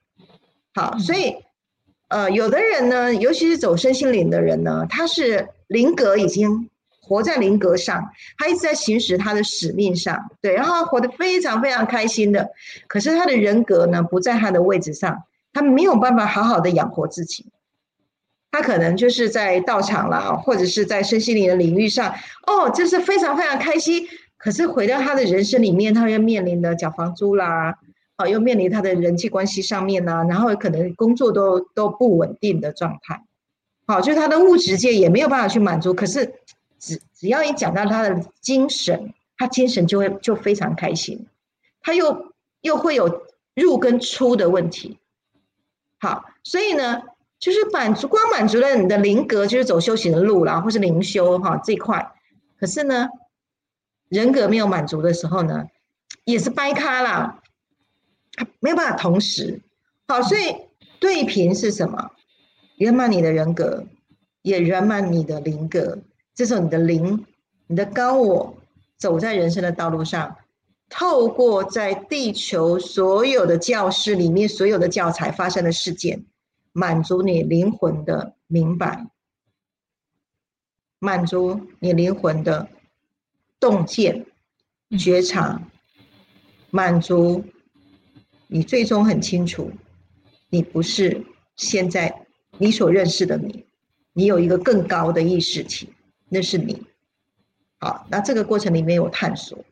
[0.80, 1.36] 好，所以
[2.08, 6.70] 呃，有的人呢，尤其是走身心灵的人呢，他是灵格已经
[7.02, 12.50] 活在灵格上，他一直在行使他的使命上，对，然后活得非常非常开心的。
[12.88, 17.52] 可是他的人格呢，不在他的位置上，他没有办法好好的养活自己。
[18.52, 22.15] 他可能就是在道场啦，或者是在身心灵的领域上，
[22.48, 24.08] 哦，这是非常非常开心。
[24.38, 27.76] 可是回到他的人生里面，他又面临的缴房租啦，
[28.19, 33.23] 啊，又面临他的人际关系上面呢，然后可能工作都都不稳定的状态。
[33.88, 35.93] 好，就是他的物质界也没有办法去满足。
[35.93, 36.34] 可是
[36.77, 41.25] 只只要一讲到他的精神，他精神就会就非常开心。
[41.82, 43.23] 他又又会有
[43.55, 44.97] 入跟出的问题。
[45.99, 47.01] 好，所以呢。
[47.39, 52.12] 就是满足，光满足了你的灵格，就是走修行的路啦，或是灵修哈这块。
[52.60, 53.08] 可是呢，
[54.10, 55.63] 人格没有满足的时候呢，
[56.25, 57.39] 也是掰开啦，
[58.60, 59.62] 没有办法同时。
[60.08, 60.56] 好，所以
[60.99, 62.12] 对平是什么？
[62.78, 63.86] 圆满你的人格，
[64.41, 65.99] 也圆满你的灵格。
[66.34, 67.25] 这时候你的灵，
[67.67, 68.58] 你的高我，
[68.97, 70.38] 走在人生的道路上，
[70.89, 76.25] 透过在地球所有的教室里面所有的教材发生的事件。
[76.71, 79.08] 满足你灵魂的明白，
[80.99, 82.69] 满足你灵魂的
[83.60, 84.25] 洞见、
[84.97, 85.62] 觉察，
[86.69, 87.43] 满足
[88.51, 89.71] 你最终很清楚，
[90.49, 91.23] 你不是
[91.55, 92.25] 现在
[92.57, 93.63] 你所认识的你，
[94.12, 95.88] 你有一个更高的意识体，
[96.27, 96.81] 那是你。
[97.79, 99.63] 好，那这个过程里面有探索。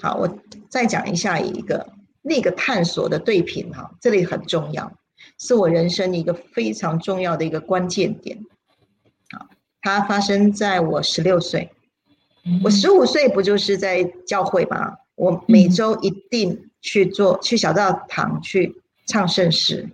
[0.00, 4.92] 好，我再讲一下一个那个探索的对频哈，这里很重要。
[5.40, 8.38] 是我人生一个非常重要的一个关键点，
[9.32, 9.48] 好，
[9.80, 11.68] 它发生在我十六岁，
[12.62, 14.94] 我十五岁不就是在教会吗？
[15.16, 19.88] 我每周一定去做去小教堂去唱圣诗。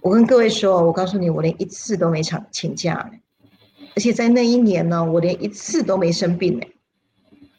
[0.00, 3.10] 我跟各位说，我告诉你，我连一次都没请请假，
[3.94, 6.66] 而且在那一年呢，我连一次都没生病呢。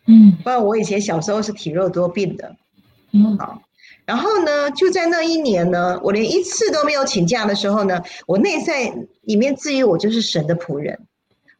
[0.07, 2.55] 嗯，不然我以前小时候是体弱多病的。
[3.11, 3.61] 嗯，好。
[4.05, 8.91] 然后呢，就在那一年呢，我连一次都没有请假的时候呢，我内在
[9.21, 10.97] 里面至于我就是神的仆人，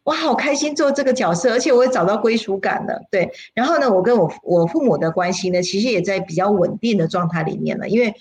[0.08, 3.06] 我好开心做这个角色，而且我也找到归属感了。
[3.12, 8.16] 对，然后呢，我跟我我父母的关系呢，其实也在比较稳定的状态里面了，因为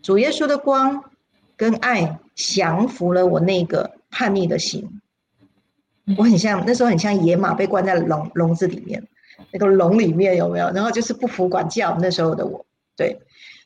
[0.00, 1.04] 主耶稣的光
[1.54, 5.02] 跟爱降服了我那个叛逆的心，
[6.16, 9.06] 我很像那时候很像野马被关在笼笼子里面。
[9.50, 10.70] 那个笼里面有没有？
[10.70, 12.64] 然后就是不服管教，那时候的我，
[12.96, 13.20] 对。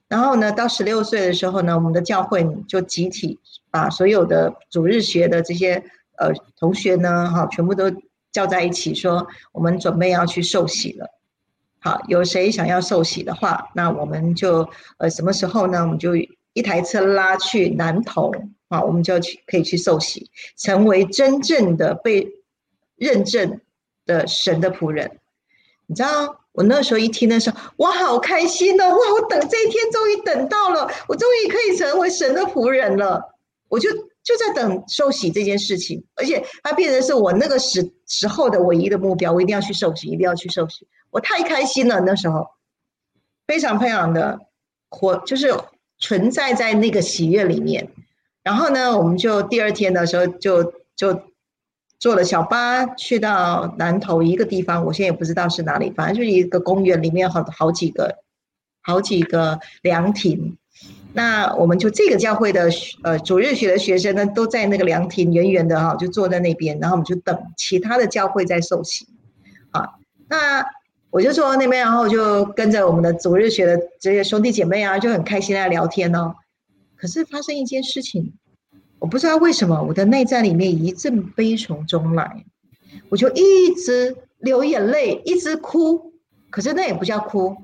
[0.09, 3.39] 然后呢，到十六岁的时候呢，我们的教会就集体
[3.71, 5.85] 把所有的主日学的这些
[6.19, 7.91] 呃同学呢，哈，全部都
[8.33, 11.09] 叫在一起，说我们准备要去受洗了。
[11.79, 15.83] 好，有谁想要受洗的话，那我们就呃什么时候呢？
[15.83, 16.17] 我们就
[16.53, 18.33] 一台车拉去南投
[18.69, 22.27] 啊，我们就去可以去受洗，成为真正的被
[22.97, 23.61] 认证
[24.05, 25.19] 的神的仆人。
[25.87, 28.85] 你知道，我那时候一听的时候，我好开心哦！
[28.89, 33.37] 哇，我等这一天终于等到了，我终于可以成为神的仆人了。
[33.69, 33.89] 我就
[34.27, 40.87] 就在等受洗这件事情，而且它变成是我那个时时候的唯一的目标，我一定要去受洗，一定要去受洗。
[41.11, 42.47] 我太开心了，那时候
[43.47, 44.41] 非常非常的
[44.91, 45.55] 活，就是
[45.99, 47.89] 存在在那个喜悦里面。
[48.43, 51.23] 然后呢，我们就第二天的时候就就。
[51.99, 58.19] 坐了小巴去到南头一个地方，我现在也不知道是哪里，反正就是一个公园里面好好几个
[58.83, 60.59] 好几个凉亭。
[61.17, 62.69] 那我们就这个教会的
[63.03, 69.09] 呃主日学的学生呢，都在那个凉亭远远的哈，就坐在那边，然后我们就等其他的教会在受洗。
[69.71, 69.95] 啊，
[70.29, 70.63] 那
[71.09, 76.35] 我就坐到那边，然后就跟着我们的主日学的这些兄弟姐妹啊，就很开心在聊天哦。
[76.97, 78.35] 可是发生一件事情，
[78.99, 82.45] 我不知道为什么我的内在里面一阵悲从中来，
[83.09, 86.13] 我就一直流眼泪，一直哭。
[86.51, 87.57] 可是那也不叫哭，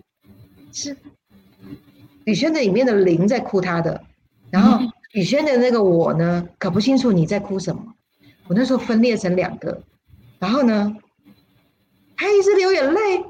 [0.72, 0.96] 是
[2.24, 4.02] 宇轩的里面的灵在哭他的，
[4.50, 4.78] 然后
[5.12, 7.82] 宇轩的那个我呢，搞不清楚你在哭什么。
[8.48, 9.82] 我那时候分裂成两个，
[10.38, 10.96] 然后呢，
[12.16, 13.24] 他一直流眼泪。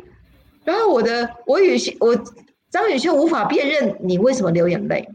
[0.65, 2.17] 然后我的我宇轩我
[2.71, 5.09] 张宇轩无法辨认你为什么流眼泪，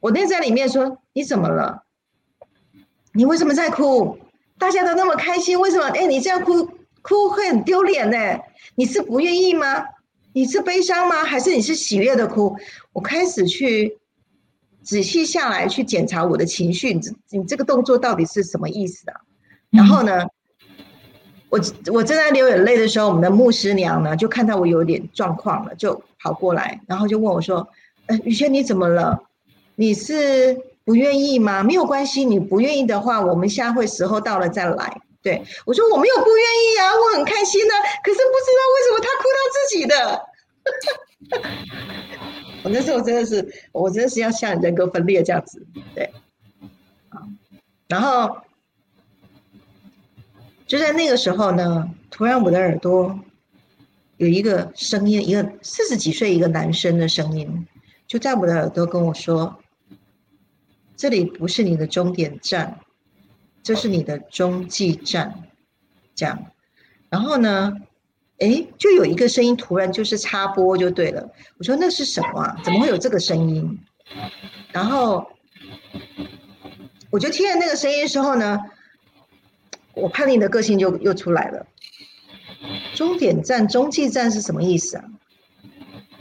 [0.00, 1.82] 我内在里面说你怎么了？
[3.14, 4.18] 你为什么在哭？
[4.58, 5.86] 大家都那么开心，为什么？
[5.88, 6.68] 哎，你这样哭
[7.02, 8.38] 哭会很丢脸呢？
[8.74, 9.66] 你是不愿意吗？
[10.32, 11.24] 你是悲伤吗？
[11.24, 12.56] 还是你是喜悦的哭？
[12.92, 13.98] 我开始去
[14.82, 19.20] 仔细下来去检查我的情绪，你你这个动作到底是什么意思啊？
[19.70, 20.26] 然后呢？
[21.50, 21.60] 我
[21.92, 27.68] 我正在流眼泪的时候，我们的牧师娘呢就看到我有点状况了，就跑过来，然后就问我说
[28.08, 29.22] ：“呃，雨轩你怎么了？
[29.74, 31.62] 你是不愿意吗？
[31.62, 39.94] 没有关系，你不愿意的话，我们下会时候到了再来。”对我说：“我没有不愿意啊，我很开心的，可是不知道为什么他哭到自己的。
[42.64, 46.12] ”我那时候真的是，我真的是要像人格分裂这样子，对，
[47.88, 48.36] 然后。
[50.64, 53.20] 就在那个时候呢，突然我的耳朵
[54.16, 57.68] 有一个声音，一个四十几岁一个男生的声音，
[58.06, 59.54] 就在我的耳朵跟我说
[60.96, 62.80] ：“这里不是你的终点站，
[63.62, 65.34] 这是你的中继站。”
[66.14, 66.38] 这样，
[67.08, 67.72] 然后呢，
[68.38, 71.30] 哎，就有一个声音突然就是插播就对了。
[71.58, 72.60] 我说那是什么啊？
[72.62, 73.78] 怎么会有这个声音？
[74.72, 75.26] 然后
[77.10, 78.58] 我就听见那个声音的时候呢。
[79.94, 81.66] 我叛逆的个性就又出来了。
[82.94, 85.04] 终点站、中继站是什么意思啊？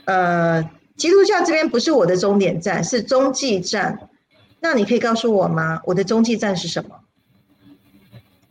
[0.04, 4.10] 呃，基督教这边不是我的终点站，是中继站。
[4.60, 5.80] 那你可以告诉我吗？
[5.86, 7.01] 我的中继站是什么？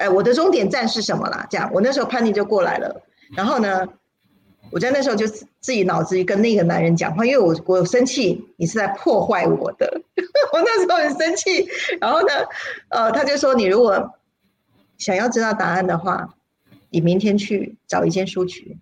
[0.01, 1.47] 哎，我的终点站是什么啦？
[1.49, 3.03] 这样，我那时候叛逆就过来了。
[3.37, 3.87] 然后呢，
[4.71, 10.03] 我在那时候就自己脑子里跟那个男人讲话，因为我我生气，你是在破坏我的。
[10.53, 11.69] 我那时候很生气。
[12.01, 12.35] 然后呢，
[12.89, 14.15] 呃，他就说你如果。
[15.01, 16.35] 想要知道答案的话，
[16.91, 18.77] 你明天去找一间书局，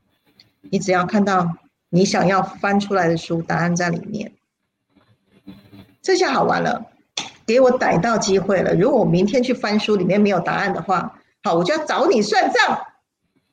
[0.63, 1.49] 你只要看到
[1.91, 4.33] 你想要翻出来的书，答案在里面。
[6.03, 6.87] 这下好玩了，
[7.49, 8.75] 给我逮到机会了。
[8.75, 12.79] 如果我明天去翻书里面没有答案的话，好，我就要找你算账。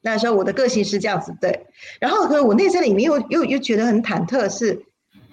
[0.01, 1.65] 那时候我的个性是这样子，对。
[1.99, 4.85] 然后可我内在里面又又又觉得很忐忑，是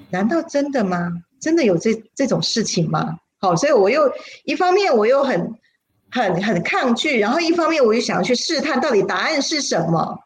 [0.09, 1.11] 难道真的吗？
[1.39, 3.19] 真的有这这种事情吗？
[3.39, 4.11] 好，所以我又
[4.45, 5.53] 一方面我又很。
[6.15, 10.19] 很很抗拒，然后一方面我又想要去试探到底答案是什么，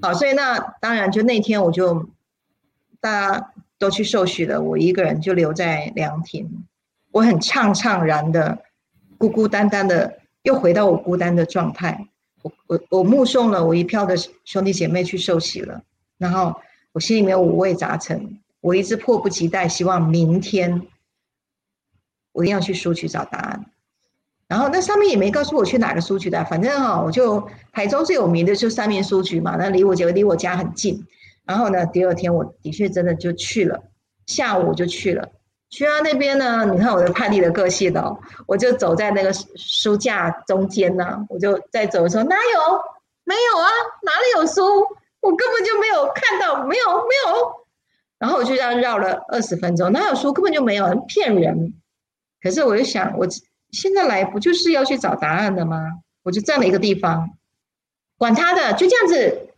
[0.00, 2.08] 好，所以那当然就那天我就
[2.98, 6.64] 大家都去受许了，我一个人就留在凉亭，
[7.10, 8.58] 我很怅怅然的，
[9.16, 12.08] 孤孤单单的又回到我孤单的状态，
[12.42, 15.82] 我我我目送了我一票的兄弟姐妹去受洗了，
[16.18, 16.54] 然后
[16.92, 20.86] 我心里面五味杂陈，我一直迫不及待，希望明天
[22.32, 23.64] 我一定要去书局找答案。
[24.46, 31.06] 然后那上面也没告诉我去哪个书局的，反正哈，我就台中最有名的就三面书局嘛，那离我家离我家很近。
[31.44, 33.82] 然后呢，第二天我的确真的就去了，
[34.26, 35.30] 下午我就去了。
[35.70, 42.80] 去到那边呢，你看我的叛逆的个性哦，我就走在那个书架中间呢，我就在走的时候哪有？
[43.24, 43.68] 没有啊，
[44.02, 44.62] 哪里有书？
[45.20, 47.52] 我根本就没有看到，没有没有。
[48.18, 50.32] 然后我就这样绕了二十分钟，哪有书？
[50.32, 51.74] 根本就没有，骗人。
[52.42, 53.26] 可是我就想我。
[53.70, 55.78] 现在来不就是要去找答案的吗？
[56.22, 57.28] 我就站了一个地方，
[58.16, 59.50] 管他的，就这样子，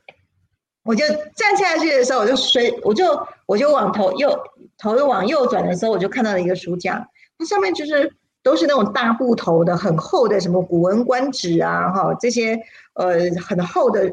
[0.83, 4.37] 我就站下去的时候，我就随我就我就往头右
[4.81, 12.59] 头又往右转的时候，我就看到了一个书架，它上面就是都是那种大布头的，很厚的，什么《古文观止》啊，哈，这些
[12.95, 14.13] 呃很厚的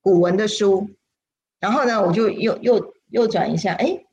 [0.00, 0.88] 古文的书。
[1.58, 4.04] 然后呢，我就右右右转一下，哎，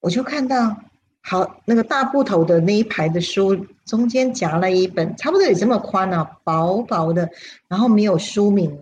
[0.00, 0.76] 我就看到。
[1.20, 7.28] 好，那个大布头的那一排的书中间夹了一本，差不多也这么宽呢，薄薄的，
[7.66, 8.80] 然后没有书名，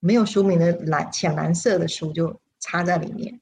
[0.00, 3.38] 没有书名的蓝浅蓝色的书就插在里面，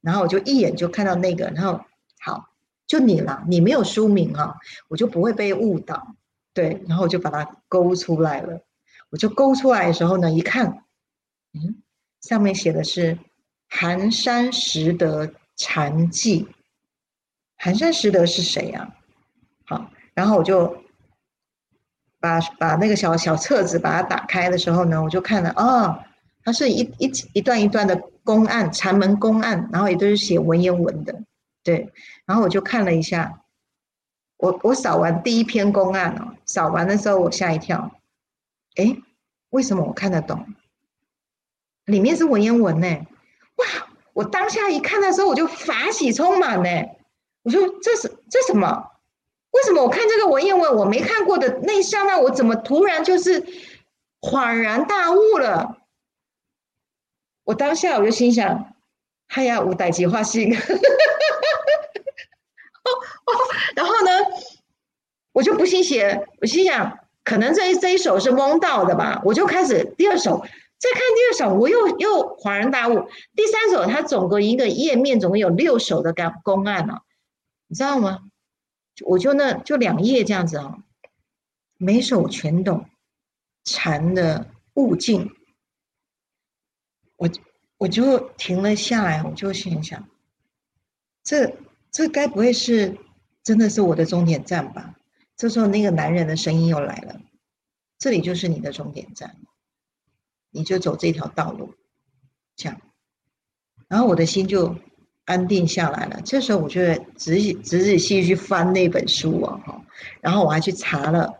[0.00, 1.80] 然后我就一眼就看到那个，然后
[2.20, 2.50] 好，
[2.86, 4.54] 就你了，你没有书名啊，
[4.88, 6.14] 我就不会被误导，
[6.54, 8.62] 对，然后我就把它勾出来了，
[9.10, 10.84] 我就勾出来的时候呢，一看，
[11.52, 11.82] 嗯，
[12.22, 13.14] 上面写的是
[13.68, 16.44] 《寒山拾得禅记》。
[17.56, 18.94] 寒山拾得是谁呀？
[19.66, 20.84] 好，然后我就
[22.20, 26.06] 把把那个小小册子把它打开的时候呢，我就看了啊，
[26.44, 31.22] 它是一一一段一段的公案，禅门公案，然后也都是写文言文的，
[31.64, 31.90] 对。
[32.26, 33.40] 然后我就看了一下，
[34.36, 37.90] 我我扫完第一篇公案哦，扫完的时候我吓一跳，
[38.76, 38.98] 哎，
[39.48, 40.44] 为什么我看得懂？
[41.86, 43.06] 里面是文言文呢，
[43.56, 43.64] 哇！
[44.12, 46.68] 我当下一看的时候，我就法喜充满呢。
[47.44, 48.90] 我说这是这什么？
[49.52, 53.42] 为什么我看这个文言文我没看过的那一刹那，我怎么突然就是
[54.20, 55.77] 恍然大悟了？
[57.48, 58.74] 我当下我就心想：
[59.26, 60.50] 嗨呀，无代计划性。
[63.74, 64.10] 然后呢，
[65.32, 70.44] 我就不信邪，我心想可能这一这一首是蒙到的吧，我就开始第二首。
[70.78, 73.08] 再看第二首，我又又恍然大悟。
[73.34, 76.98] 第三首，它总共一个页面总共有六首的公公案呢，
[77.66, 78.18] 你知道吗？
[79.06, 80.76] 我就那就两页这样子啊，
[81.78, 82.84] 每首全懂
[83.64, 85.30] 禅的悟境，
[87.18, 87.28] 我
[87.76, 90.08] 我就停了下来，我就心想，
[91.22, 91.54] 这
[91.92, 92.96] 这该不会是
[93.44, 94.94] 真的是我的终点站吧？
[95.36, 97.20] 这时候那个男人的声音又来了，
[97.98, 99.36] 这里就是你的终点站。
[100.50, 101.74] 你就走这条道路，
[102.56, 102.80] 这样，
[103.86, 104.74] 然后我的心就
[105.26, 106.22] 安定下来了。
[106.24, 106.80] 这时候，我就
[107.16, 109.84] 仔细、仔仔细细去翻那本书啊，哈，
[110.22, 111.38] 然后我还去查了，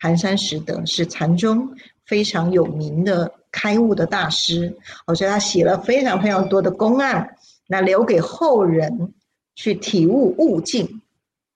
[0.00, 1.72] 寒山拾得是禅宗
[2.04, 4.76] 非常有名的开悟的大师，
[5.06, 9.14] 我觉得他写了非常非常多的公案，那留给后人
[9.54, 11.00] 去体悟悟境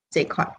[0.08, 0.56] 这块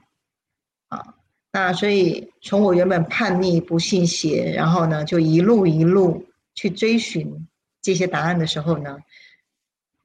[0.89, 1.15] 啊。
[1.51, 7.47] 那所以，从我原本叛逆、不信邪，然后呢，就一路一路去追寻
[7.81, 8.99] 这些答案的时候呢，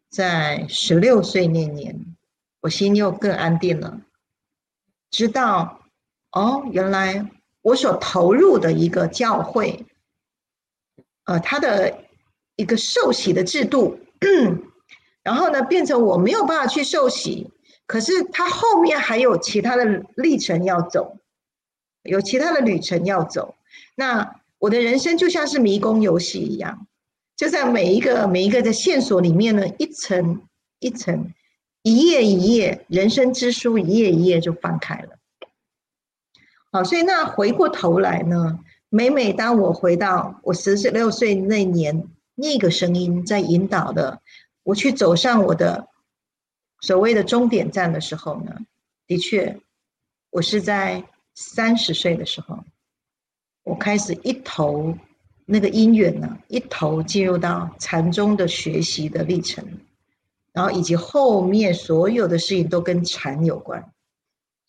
[0.09, 2.16] 在十六岁那年，
[2.62, 4.01] 我心又更安定了，
[5.11, 5.82] 知道
[6.32, 7.30] 哦，原来
[7.61, 9.84] 我所投入的一个教会，
[11.27, 11.99] 呃，他的
[12.57, 13.99] 一个受洗的制度，
[15.22, 17.51] 然后呢，变成我没有办法去受洗，
[17.87, 21.18] 可是他后面还有其他的历程要走。
[22.05, 23.57] 有其他的旅程要走，
[23.97, 26.87] 那我的人生就像是迷宫游戏一样，
[27.37, 30.43] 就在每一个每一个的线索里面呢，一层
[30.79, 31.35] 一层，
[31.83, 35.18] 一页一页，人生之书一页一页就翻开了。
[36.70, 38.61] 好，所以那回过头来呢，
[38.97, 44.23] 每每当我回到我十六岁那年，那个声音在引导的
[44.63, 45.89] 我去走上我的
[46.81, 48.57] 所谓的终点站的时候呢，
[49.07, 49.61] 的确，
[50.31, 51.05] 我是在。
[51.39, 52.59] 三十岁的时候，
[53.63, 54.97] 我开始一头
[55.45, 59.63] 那个因缘呢，一头进入到禅宗的学习的历程，
[60.55, 63.93] 然后以及后面所有的事情都跟禅有关。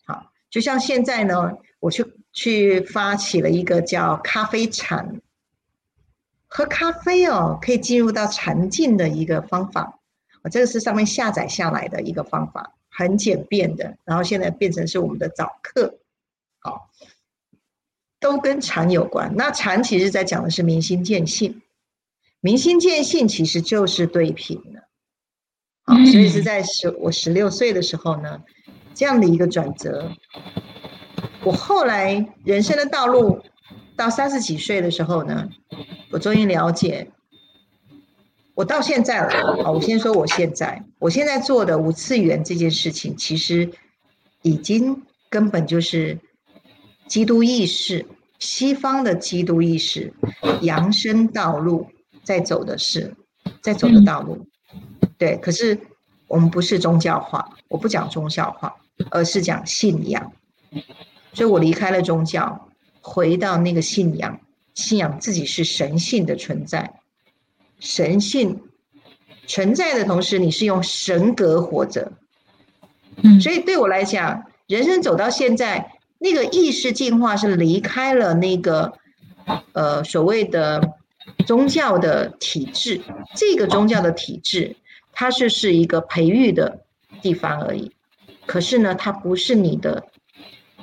[0.04, 5.20] 好，就像现在呢，我去去发起了一个叫咖啡禅，
[6.46, 9.98] 喝咖啡哦，可以进入到禅境的一个方法。
[10.42, 15.98] 我这个是上面下载下来的一个方法，很简便的，然后现在变成是我们的早课。
[16.60, 16.90] 好，
[18.20, 19.34] 都跟禅有关。
[19.36, 21.60] 那禅其实在讲的是明心见性，
[22.40, 24.84] 明心见性其实就是对平的。
[25.82, 28.42] 好，所以是在十我十六岁的时候呢，
[28.94, 30.12] 这样的一个转折。
[31.48, 33.40] 我后来人生的道路
[33.96, 35.48] 到三十几岁的时候呢，
[36.10, 37.10] 我终于了解，
[38.54, 39.64] 我到现在了。
[39.64, 43.70] 好，我先说我现在，我现在做的五次元这件事情，其实
[44.42, 46.18] 已经根本就是。
[47.06, 48.04] 基督意识，
[48.38, 50.12] 西方的基督意识，
[50.60, 51.86] 扬升道路
[52.22, 53.16] 在走的是，
[53.62, 54.46] 在走的道路，
[55.16, 55.38] 对。
[55.38, 55.80] 可是
[56.26, 58.76] 我们不是宗教化，我不讲宗教化，
[59.10, 60.30] 而是讲信仰。
[61.38, 62.68] 所以我离开了宗教，
[63.00, 64.40] 回到那个信仰，
[64.74, 66.98] 信仰自己是神性的存在，
[67.78, 68.60] 神性
[69.46, 72.10] 存在的同时，你是用神格活着。
[73.40, 75.92] 所以对我来讲，人生走到现在。
[76.20, 78.92] 那个意识进化是离开了那个，
[79.74, 80.94] 呃，所谓的
[81.46, 83.00] 宗教的体制。
[83.36, 84.74] 这个宗教的体制，
[85.12, 86.80] 它是是一个培育的
[87.22, 87.92] 地方而已。
[88.46, 90.08] 可是呢，它不是你的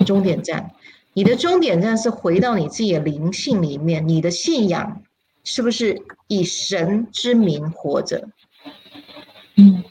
[0.04, 0.72] 终点站。
[1.14, 4.08] 你的终点站是回到你自己的灵性里面。
[4.08, 5.02] 你的信仰
[5.43, 8.28] 是不是以神之名活着？
[9.56, 9.84] 嗯，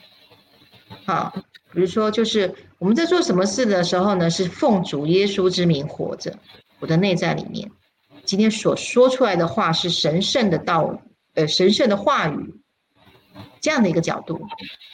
[1.07, 1.33] 好。
[1.73, 6.33] 比如说，就是我们在做什么事的时候呢，是奉主耶稣之名活着。
[6.79, 7.69] 我的内在里面，
[8.25, 11.03] 今天所说出来的话是神圣的道，
[11.35, 12.55] 呃，神圣的话语，
[13.65, 14.47] 这样的一个角度，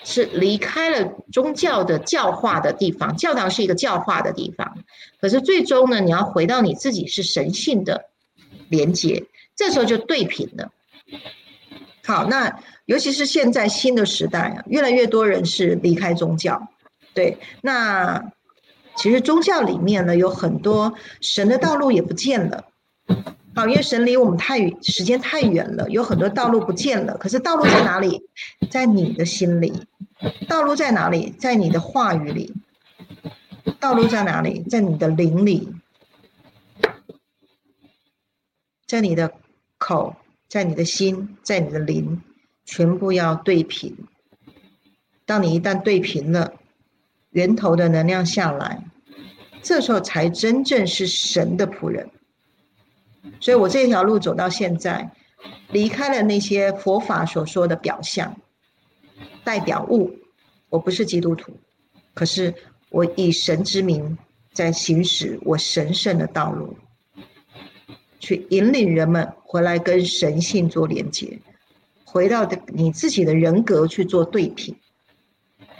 [0.05, 3.17] 是离开了宗教的教化的地方。
[3.17, 4.79] 教堂是一个教化的地方，
[5.21, 8.05] 可是最终呢，你要回到你自己是神性的
[8.69, 9.25] 连接，
[9.57, 10.71] 这时候就对平了。
[12.05, 16.69] 好，那尤其是现在新的时代啊，越来越多人是离开宗教。
[17.13, 18.23] 对，那
[18.95, 22.67] 其实宗教里面呢，有很多神的道路也不见了。
[23.55, 27.17] 好，因为神离我们太远，时间太远了，有很多道路不见了。
[27.19, 28.23] 可是道路在哪里？
[28.71, 29.87] 在你的心里。
[30.49, 31.35] 道路在哪里？
[31.39, 32.55] 在你的话语里。
[33.81, 34.63] 道路在哪里？
[34.63, 35.75] 在你的灵里。
[38.87, 39.33] 在你的
[39.79, 40.17] 口，
[40.49, 42.23] 在你的心，在你的灵，
[42.65, 43.97] 全部要对平。
[45.27, 46.53] 当你一旦对平了，
[47.31, 48.85] 源头的能量下来，
[49.63, 52.09] 这时候才真正是神的仆人。
[53.41, 55.11] 所以我这条路走到现在，
[55.73, 58.37] 离开了那些佛法所说的表象、
[59.45, 60.15] 代表物。
[60.69, 61.53] 我不是基督徒，
[62.15, 62.55] 可是
[62.91, 64.17] 我以神之名
[64.53, 66.77] 在行使我神圣的道路，
[68.21, 71.41] 去引领人们回来跟神性做连接，
[72.05, 74.77] 回到的你自己的人格去做对频，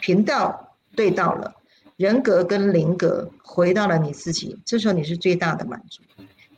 [0.01, 1.55] 频道对到了，
[1.97, 6.03] 人格跟灵格回到了你自己，这时候你是最大的满足。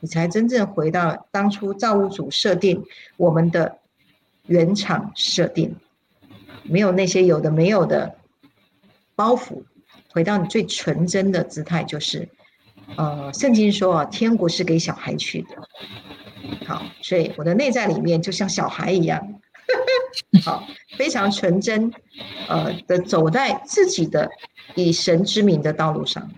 [0.03, 2.83] 你才真正回到当初造物主设定
[3.15, 3.77] 我们的
[4.47, 5.77] 原厂设定，
[6.63, 8.13] 没有那些有的没有的
[9.15, 9.63] 包袱，
[10.11, 12.27] 回到你最纯真的姿态，就是
[12.97, 15.69] 呃，圣经说啊，天国是给小孩去的。
[16.67, 19.39] 好，所以我的内在里面就像小孩一样，
[20.43, 21.89] 好，非常纯真，
[22.49, 24.29] 呃的走在自己的
[24.75, 26.29] 以神之名的道路上。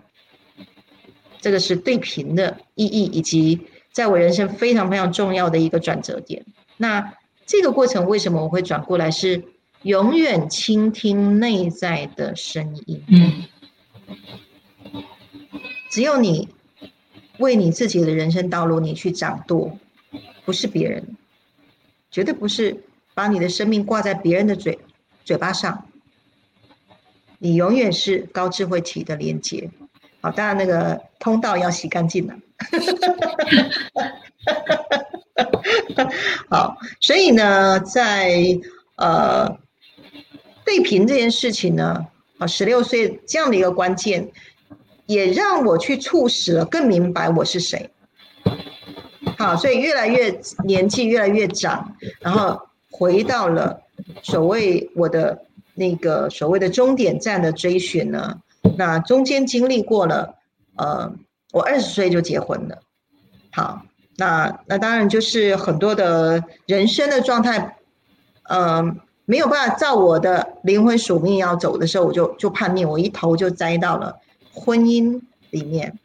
[1.46, 6.44] 这个是对频的意义，以及在我人生非常非常重要的一个转折点。
[6.76, 7.14] 那
[7.46, 9.12] 这个过程为什么我会转过来？
[9.12, 9.44] 是
[9.84, 13.04] 永远倾听内在的声音。
[13.10, 13.44] 嗯，
[15.92, 16.50] 只有你
[17.38, 19.78] 为你自己的人生道路，你去掌舵，
[20.46, 21.16] 不是别人，
[22.10, 22.84] 绝对不是
[23.14, 24.80] 把你的生命挂在别人的嘴
[25.24, 25.86] 嘴巴上。
[27.38, 29.70] 你永远是高智慧体的连接。
[30.26, 32.34] 好，当然那个通道要洗干净了。
[36.50, 38.34] 好，所以呢，在
[38.96, 39.48] 呃
[40.66, 42.04] 对频这件事情呢，
[42.40, 44.28] 啊，十六岁这样的一个关键，
[45.06, 47.88] 也让我去促使了更明白我是谁。
[49.38, 52.60] 好，所以越来越年纪越来越长，然后
[52.90, 53.80] 回到了
[54.24, 55.40] 所谓我的
[55.76, 58.42] 那个所谓的终点站的追寻呢。
[58.78, 60.36] 那中间经历过了，
[60.76, 61.14] 呃，
[61.54, 62.80] 我二十岁就结婚了，
[63.52, 63.84] 好，
[64.18, 67.78] 那那当然就是很多的人生的状态，
[68.44, 68.84] 呃，
[69.26, 74.18] 没有办法照我的灵魂属命要走的时候，我就就叛逆，我一头就栽到了
[74.54, 75.98] 婚姻里面。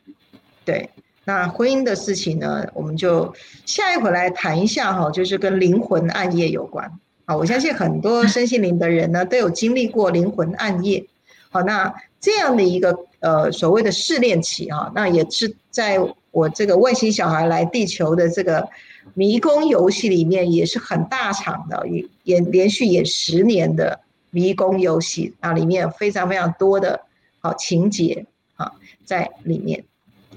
[0.64, 0.90] 对，
[1.24, 3.34] 那婚姻的事情呢，我们就
[3.66, 6.88] 下一回来谈一下哈，就是跟灵魂暗夜有关。
[7.26, 11.04] 好，我相信很多身心灵的人呢，都有经历过灵魂暗夜。
[11.50, 11.92] 好，那。
[12.20, 15.98] 这样的一个呃所谓的试炼期啊，那也是在
[16.30, 18.68] 我这个外星小孩来地球的这个
[19.14, 21.84] 迷宫游戏里面，也是很大场的
[22.24, 24.00] 演连续演十年的
[24.30, 27.00] 迷宫游戏啊，里面非常非常多的
[27.40, 28.70] 好情节啊
[29.04, 29.82] 在里面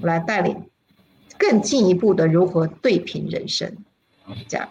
[0.02, 0.56] 来带领
[1.38, 3.76] 更进一步的如何对平人生，
[4.48, 4.70] 这样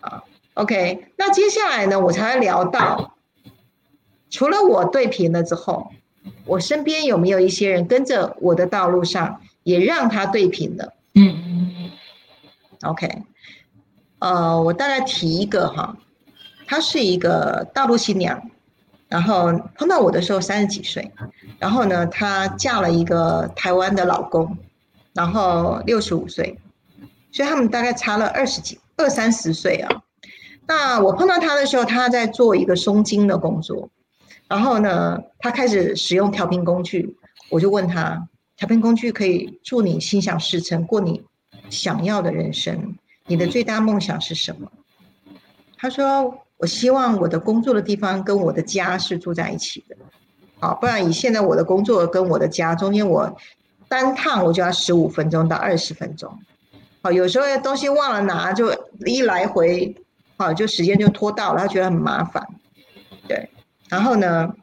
[0.00, 0.22] 啊
[0.54, 3.16] ，OK，那接下来呢，我才聊到
[4.30, 5.90] 除了我对平了之后。
[6.44, 10.94] 我身边有没有一些人跟着我的道路上，也让他对平了？
[11.14, 11.90] 嗯。
[12.82, 13.08] OK，
[14.20, 15.96] 呃，我大概提一个哈，
[16.64, 18.40] 她是一个大陆新娘，
[19.08, 21.10] 然后碰到我的时候三十几岁，
[21.58, 24.56] 然后呢，她嫁了一个台湾的老公，
[25.12, 26.56] 然后六十五岁，
[27.32, 30.02] 所以他们大概差了二十几二三十岁啊。
[30.68, 33.90] 那我碰到她的时候，她在做一个松筋的工作。
[34.48, 37.16] 然后呢，他开始使用调频工具，
[37.50, 38.26] 我就问他：
[38.56, 41.22] 调频工具可以助你心想事成，过你
[41.68, 42.96] 想要的人生。
[43.26, 44.70] 你的最大梦想是什么？
[45.76, 49.94] 他说：我希望我的工作的地方跟我的家是住在一起的。
[50.58, 53.36] 好，不然以现在我的工作跟我的家中间，我
[53.86, 56.36] 单趟我就要十五分钟到二十分钟。
[57.02, 58.74] 好，有时候东西忘了拿，就
[59.04, 59.94] 一来回，
[60.36, 62.44] 好，就时间就拖到了，他觉得很麻烦。
[63.88, 64.54] 然后呢？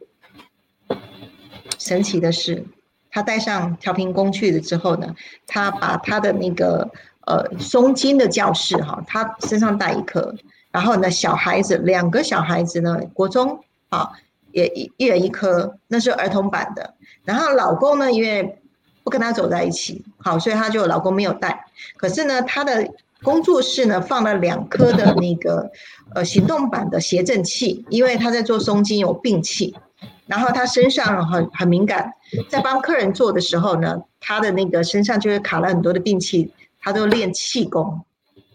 [1.78, 2.66] 神奇的是，
[3.12, 5.14] 他带上调频工具了之后呢，
[5.46, 6.90] 他把他的那个
[7.28, 10.34] 呃松筋的教室哈，他身上带一颗。
[10.72, 14.10] 然后呢，小孩子两个小孩子呢，国中啊，
[14.52, 14.68] 也
[14.98, 16.96] 一人一颗，那是儿童版的。
[17.24, 18.60] 然后老公呢，因为
[19.04, 21.66] 不跟他走在一起，好，所以他就老公没有带。
[21.98, 22.90] 可是呢，他的
[23.24, 25.72] 工作室呢放了两颗的那个
[26.14, 29.76] 呃行动版的谐振器，因为他在做松筋有病气，
[30.28, 32.12] 然后他身上很很敏感，
[32.50, 38.02] 在帮客人做的时候呢，他的那个身上就会卡了很多的病气，他都练气功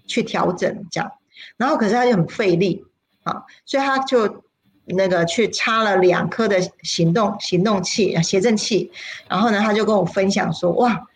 [0.07, 1.11] 去调整这样，
[1.57, 2.85] 然后可是他就很费力
[3.25, 4.45] 啊，所以他就
[4.85, 8.93] 那个去插了两颗的行动行动器谐振器，
[9.27, 11.07] 然后呢他就跟我分享说哇。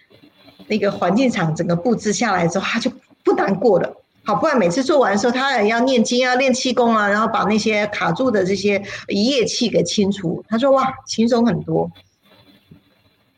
[0.66, 2.90] 那个环境场整个布置下来之后，他就
[3.25, 3.93] 不难过了。
[4.27, 10.43] 好，不然每次做完的时候，他也要念经啊、练气功啊，然后把那些卡住的这些业气给清除。
[10.49, 11.91] 他说：“哇，轻松很多。”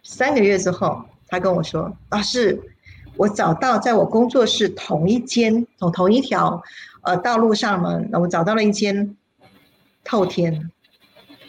[0.05, 2.61] 三个月之后，他跟我说：“老师，
[3.17, 6.63] 我找到在我工作室同一间、同同一条
[7.03, 9.17] 呃道路上呢，我找到了一间
[10.05, 10.71] 透天，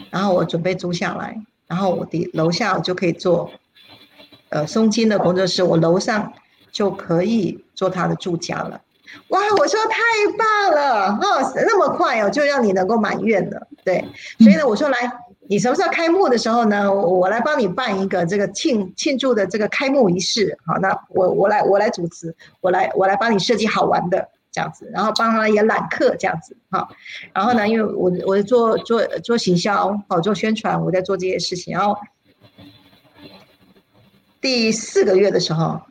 [0.09, 3.51] 然后我准备租下来，然后我的楼下我就可以做。”
[4.49, 6.31] 呃，松筋的工作室，我楼上
[6.71, 8.81] 就可以做他的住家了。
[9.29, 10.01] 哇，我说太
[10.37, 13.67] 棒了，哦，那么快哦，就让你能够满愿了。
[13.85, 14.03] 对，
[14.39, 14.97] 所以呢，我说来，
[15.47, 16.91] 你什么时候开幕的时候呢？
[16.93, 20.57] 我来帮你办一个这个庆庆祝的这个开幕仪式。
[20.65, 26.57] 好，那我我来我来主持，我来我来帮你设计好玩的这样子，然后帮他也揽客这样子。
[26.71, 26.89] 哈，
[27.33, 31.95] 然后呢，因为我我做做做行销，好做宣传，我在做这些事情，然后。
[34.39, 35.81] 第四个月的时候，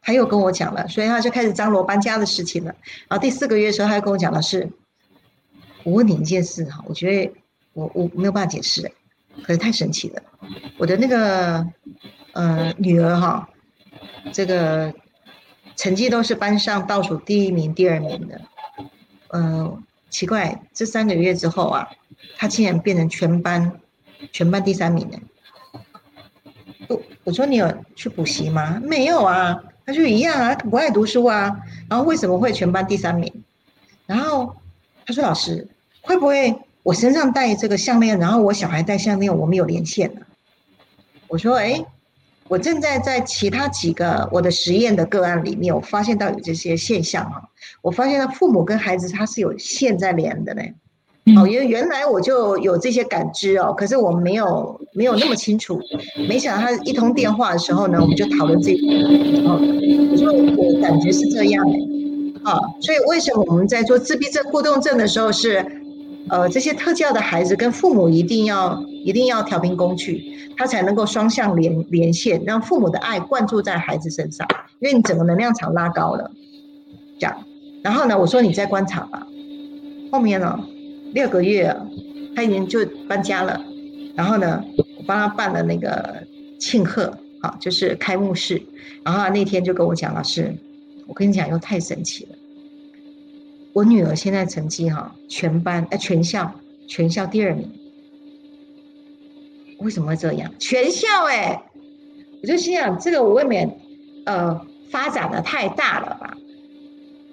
[0.00, 2.74] 他又跟我讲了，所以他就开始张罗搬家的事情了。
[3.08, 4.70] 然后第四个月的时候，他又跟我讲的是，
[5.84, 7.32] 我问你一件事哈，我觉得
[7.72, 8.90] 我我没有办法解释，
[9.42, 10.22] 可是太神奇了。
[10.78, 11.66] 我的那个
[12.32, 13.48] 呃女儿哈，
[14.32, 14.92] 这个
[15.76, 18.40] 成绩都是班上倒数第一名、第二名的。
[19.28, 21.88] 嗯，奇怪，这三个月之后啊，
[22.36, 23.80] 她竟然变成全班
[24.32, 25.18] 全班第三名了。
[26.88, 28.80] 我我说你有去补习吗？
[28.82, 31.50] 没有啊，他就一样啊，不爱读书啊。
[31.88, 33.32] 然后为什么会全班第三名？
[34.04, 34.54] 然后
[35.06, 35.66] 他说老师
[36.02, 40.20] 会不会我身上戴这个项链，然后我小孩戴项链，我们有连线呢？
[41.26, 41.82] 我说哎，
[42.48, 47.48] 我正在在其他几个我的实验的个案里面，我发现到有这些现象哈。
[47.80, 50.74] 我发现到父母跟孩子他是有线在连的嘞。
[51.36, 55.80] 哦，因为原来我就有这些感知哦，可是我没有没有那么清楚。
[56.28, 58.86] 没想到他一通电话的时候呢，我们就讨论这个。
[59.44, 59.58] 哦，
[60.16, 61.64] 就我感觉是这样
[62.44, 65.64] 哎，啊，所以为什么我们在做自闭症互动症的时候是，
[66.28, 70.22] 呃，这些特教的孩子跟父母一定要一定要调频工具，
[70.56, 74.46] 他才能够双向连连线，让父母的爱灌注在孩子身上，
[74.80, 76.30] 因为你整个能量场拉高了，
[77.18, 77.36] 这样。
[77.82, 79.26] 然后呢，我说你在观察吧，
[80.10, 80.58] 后面呢？
[81.12, 81.74] 六个月，
[82.34, 83.60] 他已经就搬家了。
[84.14, 86.26] 然后呢，我帮他办了那个
[86.58, 88.60] 庆贺，好，就是开幕式。
[89.04, 90.54] 然后那天就跟我讲，老师，
[91.06, 92.36] 我跟你讲，又太神奇了。
[93.72, 96.52] 我女儿现在成绩哈，全班哎，全校
[96.88, 97.70] 全校第二名。
[99.78, 100.52] 为什么会这样？
[100.58, 101.62] 全校哎，
[102.42, 103.78] 我就心想，这个我未免
[104.26, 106.36] 呃发展的太大了吧。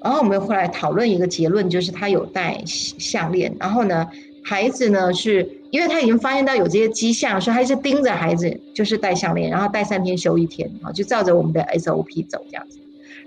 [0.06, 3.52] 然后我们后来讨论一个结论，就是他有戴项链。
[3.60, 4.06] 然后呢，
[4.44, 12.78] 孩子呢是因为他已经发现到有这些迹象，所以他是盯着孩子，就是戴项链，然后戴三天休一天，啊，就照着我们的 SOP 走这样子。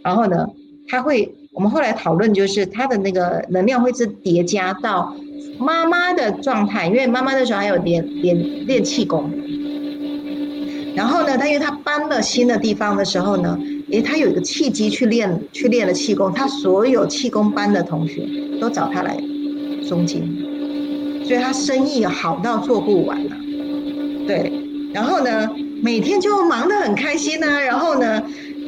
[0.05, 0.49] 然后呢，
[0.87, 5.13] 他会，我们后来讨论就是他的那个能量会是叠加到
[5.59, 9.29] 妈妈的状态，因为妈妈那时候还有练练练气功。
[10.95, 13.59] 然后呢，他因为他搬了新的地方的时候呢。
[13.91, 16.33] 诶，他有一个契机去练，去练了气功。
[16.33, 18.29] 他所有气功班的同学
[18.61, 19.17] 都找他来
[19.83, 23.37] 诵经，所以他生意好到做不完了。
[24.27, 24.53] 对，
[24.93, 25.49] 然后呢，
[25.83, 27.61] 每天就忙得很开心呐。
[27.61, 28.23] 然后呢，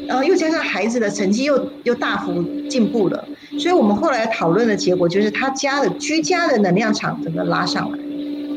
[0.07, 3.23] 然后又加上孩子的成绩又又大幅进步了，
[3.59, 7.99] 所以我们后来讨论的结果就是他家的居家的能量场整个拉上来。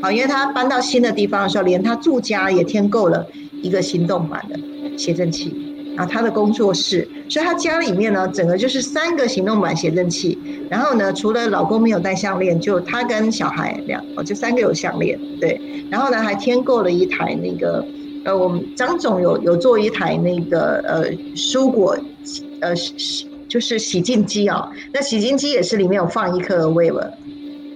[0.00, 3.26] 好，因为他搬到新的地方的时候，连他住家也添购了
[3.60, 5.63] 一个行动版的写真器。
[5.96, 10.38] 啊，他的工作室，所以他家里面呢，整个就是三个行动版写真器。
[10.68, 15.60] 然后呢，除了老公没有戴项链，就他跟小孩两，哦，就三个有项链，对。
[15.90, 17.84] 然后呢，还添购了一台那个，
[18.24, 21.96] 呃，我们张总有有做一台那个呃蔬果，
[22.60, 24.68] 呃洗就是洗净机啊。
[24.92, 27.08] 那洗净机也是里面有放一颗 wave，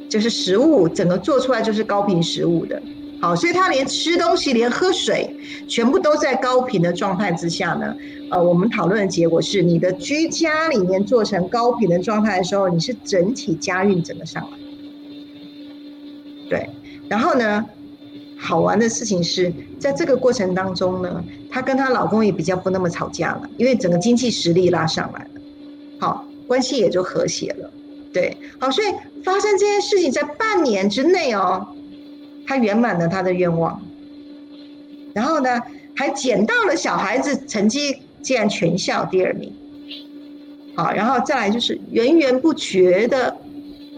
[0.09, 2.83] 就是食物整个做出来就是高频食物的。
[3.21, 7.95] 好，所以他连吃东西、连喝水，全部都在高频的状态之下呢。
[8.31, 14.51] 呃，我们讨论的结果是，你的居家里面做成高频的状态的时候，你是整体家运整个上来。
[16.49, 16.69] 对，
[17.09, 17.65] 然后呢，
[18.37, 25.41] 好玩的事情是在这个过程当中呢，她跟她老公也比较不那么吵架了，因为整个经济实力拉上来了。
[25.99, 27.71] 好，关系也就和谐了。
[28.13, 28.87] 对，好，所以
[29.25, 31.67] 发生这件事情在半年之内哦，
[32.49, 33.79] 他圆满了他的愿望，
[35.15, 35.61] 然后呢，
[35.95, 39.53] 还捡到了小孩子成绩竟然全校第二名，
[40.75, 43.37] 好，然后再来就是源源不绝的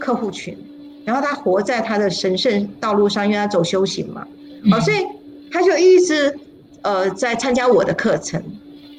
[0.01, 0.59] 客户群，
[1.05, 4.27] 然后他活在他的神圣道路上，因为他走修行嘛，
[4.69, 4.97] 好，所以
[5.53, 6.37] 他就一直
[6.83, 8.43] 呃在参加我的课程，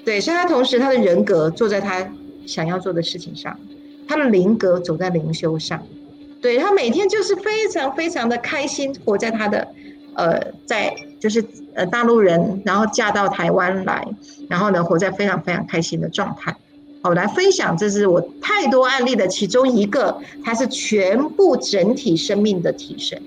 [0.06, 2.10] 对，所以他同时他的人格坐在他
[2.48, 3.60] 想要做的事情上。
[4.08, 5.82] 他的灵格走在灵修上，
[6.42, 9.68] 对他每天就是非常非常的开心，活在他的
[10.16, 14.08] 呃，在就是呃大陆人，然后嫁到台湾来，
[14.50, 16.56] 然后呢，活在非常非常开心的状态。
[17.04, 23.20] 好，来分享，这是我太多案例的其中一个，它是全部整体生命的提升，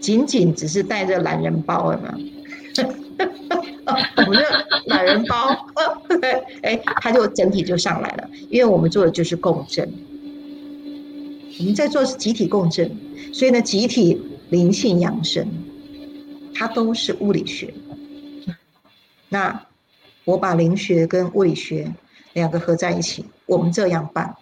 [0.00, 2.14] 仅仅只是带着懒人包了吗？
[4.16, 4.44] 我们的
[4.86, 5.48] 懒人包，
[6.62, 9.90] 哎，他就整体就上来了，因为我们做的就是共振，
[11.58, 12.94] 我们在做是集体共振，
[13.32, 15.48] 所以呢，集体灵性养生，
[16.54, 17.72] 它都是物理学。
[19.28, 19.66] 那
[20.24, 21.92] 我把灵学跟物理学
[22.32, 24.36] 两个合在一起，我们这样办。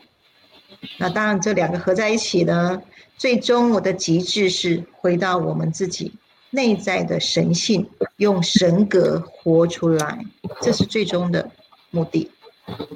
[0.99, 2.83] 那当然，这两个合在一起呢，
[3.17, 6.13] 最终我的极致是回到我们自己。
[6.51, 7.85] 内在的神性，
[8.19, 10.25] 用神格活出来，
[10.63, 11.51] 这是最终的
[11.91, 12.31] 目的。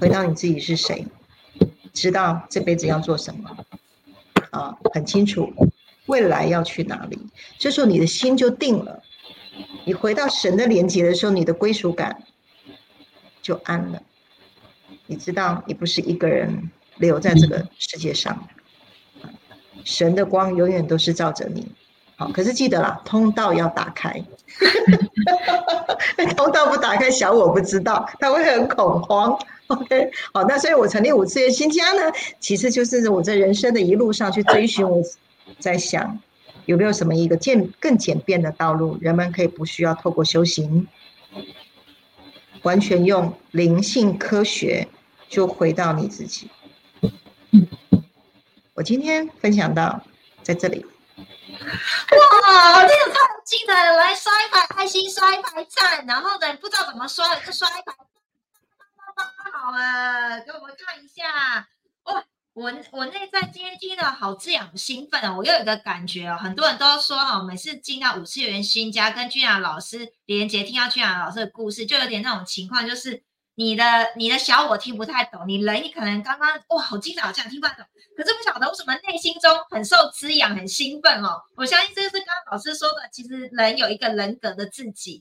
[0.00, 1.04] 回到你自己是谁，
[1.92, 3.50] 知道这辈子要做什么，
[4.51, 5.53] 啊，很清楚
[6.07, 7.18] 未来要去哪里。
[7.59, 9.03] 这时候你的心就定了。
[9.84, 12.22] 你回到神的连接的时候，你的归属感
[13.42, 14.01] 就安了。
[15.07, 18.49] 你知道你不是一个人留在这个世界上，
[19.84, 21.66] 神的光永远都是照着你。
[22.16, 24.22] 好，可是记得啦，通道要打开。
[26.36, 29.38] 通道不打开，小我不知道，他会很恐慌。
[29.76, 32.10] OK，好，那所以我成立五次元新家呢，
[32.40, 35.02] 其实就是我在人生的一路上去追寻，我
[35.58, 36.18] 在想
[36.64, 40.88] 有没有什么一个简更简便的道路，人们可以不需要透过修行，
[42.62, 44.88] 完全用灵性科学
[45.28, 46.50] 就回到你自己。
[48.74, 50.00] 我今天分享到
[50.42, 50.86] 在这里。
[51.50, 53.96] 哇，这个太精彩了！
[53.96, 57.92] 来刷一排爱心，刷一排赞，然后呢，不知道怎么刷就刷一排，
[59.61, 61.68] 好了，给我们看一下。
[62.04, 65.34] 哇，我我内在今天听的好滋养，兴奋哦！
[65.36, 73.20] 我又有一个感觉哦，很多人都说哈，每次进到五次元新家，跟俊雅老师连接，听到俊雅老师的故事，就有点那种情况，就是
[73.56, 73.84] 你的
[74.14, 77.84] 你的小我听不太懂，你人你可能刚刚哇，好精彩，好像听不太懂。
[78.16, 81.42] 可是不晓得为什么内心中很受滋养，很兴奋哦。
[81.56, 85.20] 我相信这就是刚刚老师说的，其实人有一个人格的自己，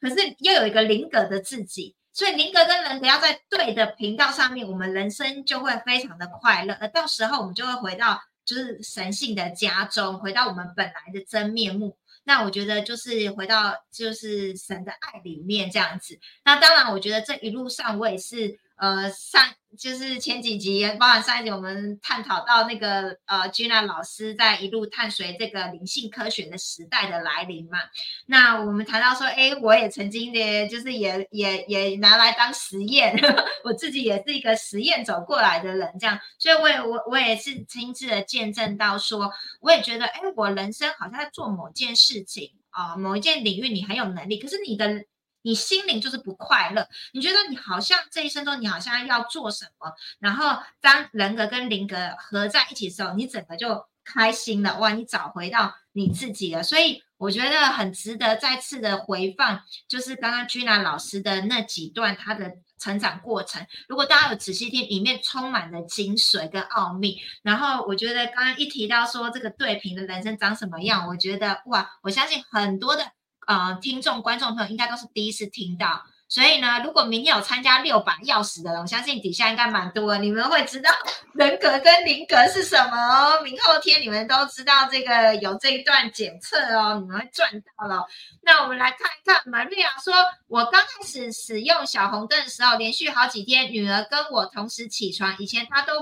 [0.00, 6.74] 可是又有一个灵格的自己，所以灵格跟人格要在对的频道上面，我们人生就会非常的快乐。
[6.80, 11.98] 而到时候我们就会回到就是神性的家中，回到我们本来的真面目。
[12.24, 16.18] 那我觉得就是回到就是神的爱里面这样子。
[16.42, 18.58] 那当然，我觉得这一路上我也是。
[18.78, 19.42] 呃，上
[19.78, 27.78] 就是前几集，包含上一集，我们探讨到那个呃，Gina 老师在一路探随这个灵性科学的时代的来临嘛。
[28.26, 33.14] 那我们谈到说，哎，我也曾经的，就是也也也拿来当实验，
[33.64, 45.04] 我自己也是一个实验走过来的人，这样，所以我也我我也是亲自的见证到说，我也觉得，哎，我人生好像在做某件事情啊，某一件领域你很有能力，可是你的。
[45.46, 54.90] 你心灵就是不快乐，你觉得你好像这一生中你好像要做什么，然后当人格跟灵格合在一起的时候，你整个就开心了哇！
[54.90, 63.64] 你找回到你自己了，所以我觉得很值得再次的回放，就是刚刚居娜老师的那几段他的成长过程。
[63.86, 67.20] 如果大家有仔细听，里面充满了精髓跟奥秘。
[67.44, 73.12] 然后我觉得刚刚一提到说这个对平的人生长什么样，我觉得哇，我相信很多的。
[73.46, 80.90] 呃，听众、观众朋友应该都是第一次听到，所以呢，如果明天有参加六把钥匙的人，我相信底下应该蛮多，你们会知道
[81.32, 83.40] 人格跟灵格是什么哦。
[83.44, 88.04] 明后天你们都知道这个有这一段检测哦，你们会赚到了。
[88.42, 90.12] 那我们来看一看，玛利亚说，
[90.48, 95.92] 我刚开始使用小红灯的时候，连续好几天，女儿跟我同时起床，以前她都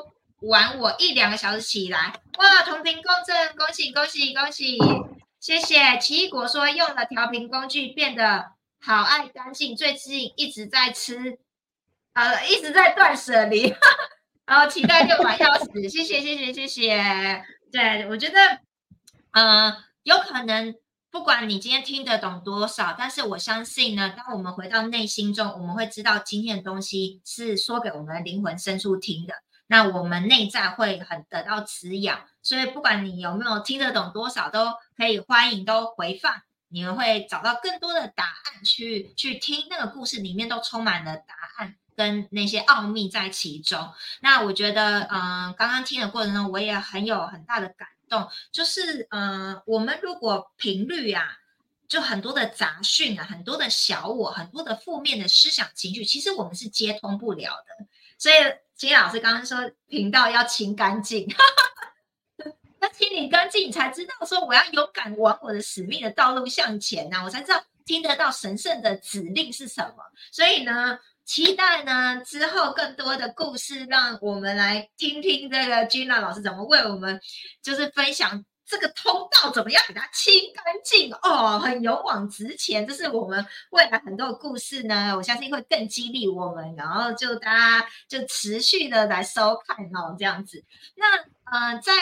[0.49, 4.78] 晚我一两个小时起来，哇，同频共振，恭喜恭喜恭喜！
[5.45, 11.38] 谢谢奇异果说用了调频工具变得好爱干净，最近一直在吃，
[12.14, 13.74] 呃，一直在断舍离，
[14.47, 17.45] 然后期待六把钥匙，谢谢谢谢谢谢。
[17.70, 18.38] 对我觉得，
[19.32, 20.74] 呃，有可能
[21.11, 29.34] 不管你今天听得懂多少，但是我相信呢，当我们回到内心中，我们会知道今天的东西是说给我们的灵魂深处听的。
[29.66, 32.20] 那我们内在会很得到滋养。
[32.42, 43.92] 所以不管你有没有听得懂多少，都可以欢迎都回放，你们会找到更多的答案去去听那个故事里面都充满了答案跟那些奥秘在其中。
[44.20, 47.88] 那我觉得，嗯，刚刚听的过程中，我也很有很大的感。
[48.07, 51.38] 动就是，嗯，我们如果频率啊，
[51.88, 57.86] 就很多的杂讯啊，很多的小我，很多的负面的思想情绪，其实我们是接通不了的。
[58.18, 58.34] 所以
[58.74, 61.26] 金老师刚刚说频道要清干净，
[62.85, 69.97] 要清理干净，你才知道说我要勇敢往我的使命的道路向前呐，我才知道听得到神圣的指令是什么。
[70.30, 70.99] 所以呢。
[71.26, 77.18] 期待呢之后更多的故事，让我们来听听这个 Gina 老师怎么为我们
[77.62, 82.87] 就是分享这个通道怎么样给它清干净哦，很勇往直前。
[82.87, 90.62] 这是我们未来很多的故事呢，我相信会更激励我们，然后就大家就持续的来收看哦，这样子。
[90.95, 91.24] 那。
[91.45, 91.92] 呃，在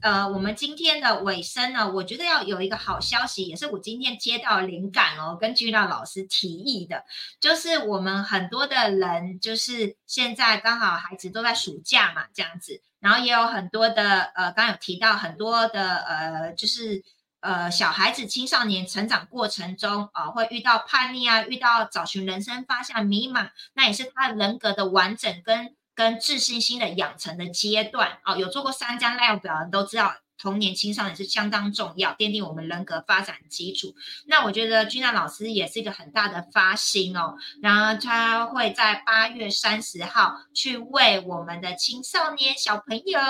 [0.00, 7.04] 呃我们今天的尾声呢，我觉得要有一个好消息，也是我今天接到灵感哦，跟君娜老师提议的，
[7.40, 17.02] 就是我们很多的人，就是现在刚好孩子都在暑假嘛，这样子，然后也有很多的呃，刚有提到很多的呃，就是
[17.40, 25.74] 呃小孩子青少年成长过程中啊，会遇到叛逆啊，遇到找寻人生方向迷茫，那也是他人格的完整跟。
[26.02, 33.94] 跟自信心的养成的阶段啊，有做过三张量表的人都知道，童年青少年是相当重要，奠定我们人格发展基础。
[34.26, 43.20] 那我觉得君娜老师也是一个很大的发心哦，然后他会在八月三十号去为我们的青少年小朋友，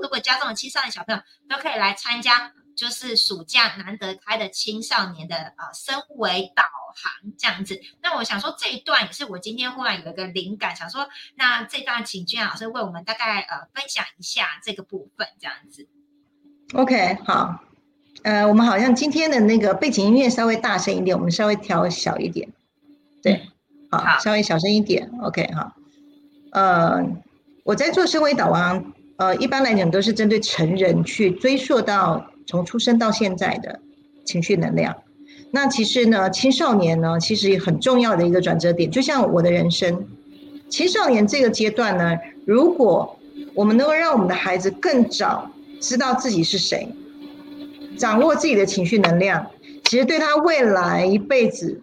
[0.00, 2.52] 如果家中的青少年小朋友都可以来参加。
[2.74, 6.62] 就是暑假难得开的青少年的呃身维导
[6.94, 15.86] 航这样子，那我想说这一段也是我今天忽然有一个灵感，想说那这段请君老师为我们大概呃分享一下这个部分这样子。
[16.74, 17.62] OK，好，
[18.22, 22.50] 呃，我们好像今天的那个背景音乐稍微大声一点，我们稍微调小一点，
[23.22, 23.48] 对，
[23.90, 25.72] 好，稍微小声一点，OK，好，
[26.52, 27.02] 呃，
[27.64, 32.31] 我在做身为导航，呃，一般来讲都是针对成人去追溯到。
[32.46, 33.80] 从出生到现在的
[34.24, 34.96] 情绪能量，
[35.50, 40.06] 那其实呢，青少年呢，其实也很重要的一个转折点，就像我的人生，
[40.68, 43.18] 青少年这个阶段呢，如果
[43.54, 46.88] 我们能够让我们的孩子更早知道自己是谁，
[47.96, 49.46] 掌握自己的情绪能量，
[49.84, 51.80] 其实对他未来一辈子。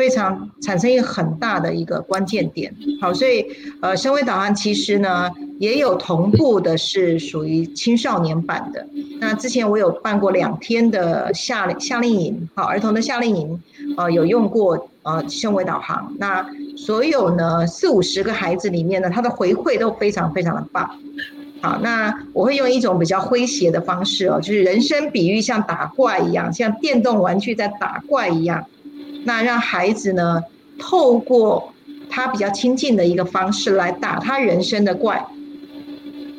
[0.00, 3.44] 非常产生一个很大的一个关键点，好，所以
[3.82, 8.86] 呃，身为导航其实呢也有同步的是属于青少年版的。
[9.20, 13.62] 那之前我有办过两天的夏夏令营，好，儿童的夏令营，
[13.98, 16.14] 呃，有用过呃身为导航。
[16.18, 16.48] 那
[16.78, 20.90] 所有呢四五十个孩子里面呢，他的回馈都非常非常的棒。
[21.60, 28.64] 好，那我会用一种比较诙谐的方式哦，就是人生比喻像打怪一样，像电动玩具在打怪一样。
[29.24, 30.42] 那让孩子呢，
[30.78, 31.72] 透过
[32.08, 35.24] 他比较亲近的一个方式来打他人生的怪。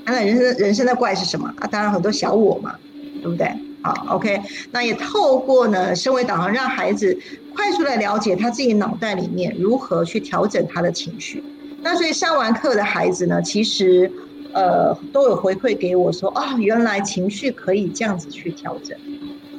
[0.06, 1.68] 那人生人生的怪是什么啊？
[1.68, 2.76] 当然很多小我嘛，
[3.22, 3.48] 对不对？
[3.84, 4.42] 好，OK。
[4.72, 7.18] 那也透过呢，身为导航，让孩子
[7.56, 11.44] 快速的了解他自己脑袋里面如何去调整他的情绪。
[11.82, 14.12] 那所以上完课的孩子呢，其实
[14.54, 18.98] 呃都有回馈给我说，哦，原来情绪可以这样子去调整，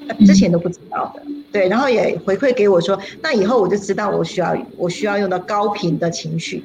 [0.27, 1.23] 之前都不知道的。
[1.53, 6.65] 对，然后也回馈给我说，那以后我就知道我需要我需要用到高频的情绪，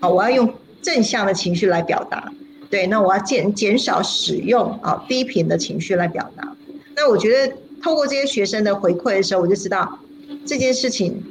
[0.00, 2.32] 好，我要用正向的情绪来表达。
[2.70, 6.56] 对，那我要减减少使用啊低频的情绪来表达。
[6.96, 9.98] 那我觉得透过这些学生的回馈的时候，我就知道
[10.46, 11.22] 这件事情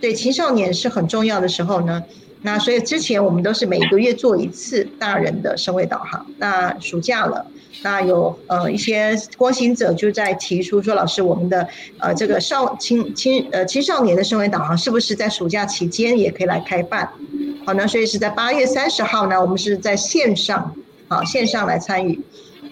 [0.00, 2.02] 对青少年是很重要的时候呢。
[2.42, 6.26] 那所以之前我们都是每个月做一次大人的声位导航。
[6.38, 7.46] 那暑假了。
[7.82, 17.08] 那有呃一些光行者就在提出说，老师，我们的呃这个少青青呃青少年的升维导航是不是在暑假期间也可以来开办？
[17.64, 20.74] 好，呢所以是在八月三十号呢，我们是在线上，
[21.08, 22.20] 好线上来参与。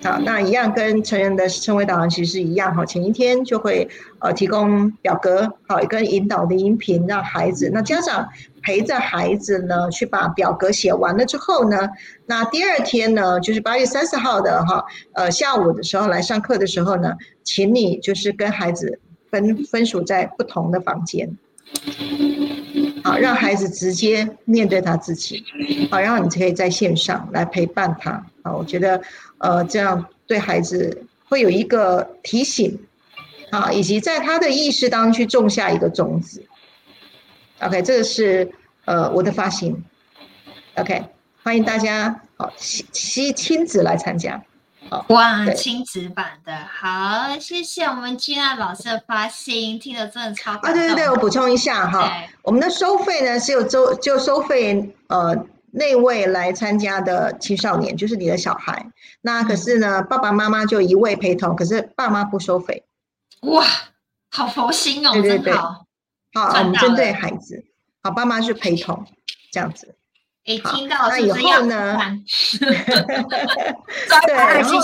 [0.03, 3.88] 好，那一样跟成人的升维导航其实是一样，哈前一天就会
[4.20, 8.28] 呃提供表格，好一个引导的音频，让孩子那家长。
[8.62, 11.88] 陪着孩子呢，去把表格写完了之后呢，
[12.26, 17.12] 那第二天呢，就是八月三十号的哈，呃下午的时候来上课的时候呢，
[17.44, 18.99] 请你就是跟孩子
[19.30, 21.30] 分分属在不同的房间，
[23.05, 25.44] 好，让孩子直接面对他自己，
[25.88, 29.01] 好，然后你可以在线上来陪伴他，好，我觉得
[29.39, 32.78] 呃这样对孩子会有一个提醒，
[33.51, 36.45] 啊，以及在他的意识当中去种下一个种子。
[37.61, 38.53] OK，这个是
[38.84, 39.84] 呃我的发心。
[40.76, 41.05] OK，
[41.43, 44.43] 欢迎大家好亲亲亲子来参加。
[45.09, 50.72] 哇，亲子版的好，谢谢我们金娜老师的发心，听得真的超啊！
[50.72, 52.09] 对对对，我补充一下哈，
[52.43, 55.34] 我们的收费呢是有收就收费呃
[55.78, 58.90] 那位来参加的青少年，就是你的小孩。
[59.20, 62.86] 那可是呢，爸爸妈妈就一位陪同，可是爸妈不收费。
[63.42, 63.62] 哇，
[64.30, 65.84] 好佛心哦，对对对，好，
[66.32, 67.62] 我们针对孩子，
[68.02, 69.04] 好，爸妈是陪同
[69.52, 69.94] 这样子。
[70.46, 71.98] 哎，听到那以后呢？
[72.58, 74.80] 对，然后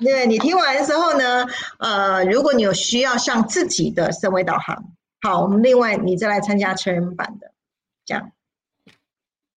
[0.00, 1.44] 对你听完的时候呢，
[1.78, 4.84] 呃，如果你有需要上自己的升维导航，
[5.20, 7.52] 好，我们另外你再来参加成人版的，
[8.06, 8.30] 这样。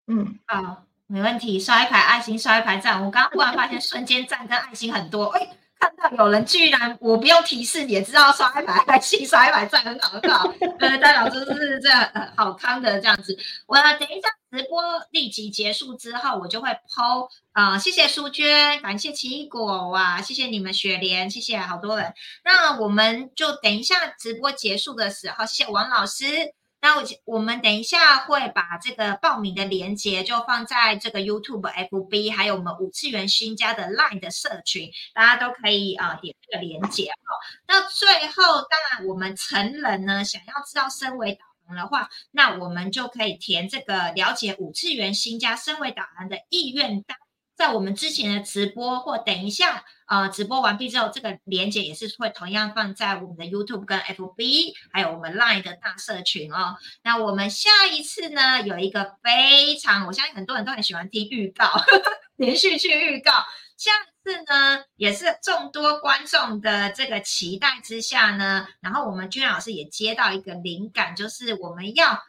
[0.08, 1.60] 嗯，好，没问题。
[1.60, 3.04] 刷一排爱心，刷一排赞。
[3.04, 5.26] 我刚刚忽然发现，瞬间赞跟爱心很多。
[5.28, 5.58] 哎。
[5.78, 10.50] 看到有人居然我不用提示也知道刷一排爱心刷一排赞很好很好，
[10.80, 13.38] 呃，代表就是这样好康的这样子。
[13.68, 14.82] 我等一下直播
[15.12, 22.14] 立即结束之后，我就会抛啊，谢谢淑娟，感谢奇异果哇，谢谢你们雪莲，谢谢好多人。
[22.46, 26.54] 那我们就等一下直播结束的时候，谢谢王老师。
[26.86, 37.34] 那我我们等一下会把这个报名的链接就放在这个 YouTube、FB，还有我们五次元新家的 Line 的社群，大家都可以啊点这个链接哦。
[37.68, 47.18] 那最后，当然我们成人呢，想要知道身为导航的话，那我们就可以填这个了解五次元新家身为导航的意愿单。
[47.56, 56.76] 在我们之前的直播或等一下，呃，直播完毕之后，这个链接也是会同样放在我们的 YouTube 跟 FB，还有我们 Line 的大社群哦。
[57.02, 61.66] 那我们下一次呢，有一个非常，我相信很多人都很喜欢听预告，
[62.36, 63.32] 连续去预告。
[63.78, 72.22] 下一次呢，也是众多观众的这个期待之下呢，然后我们君老师也接到一个灵感，就是我们要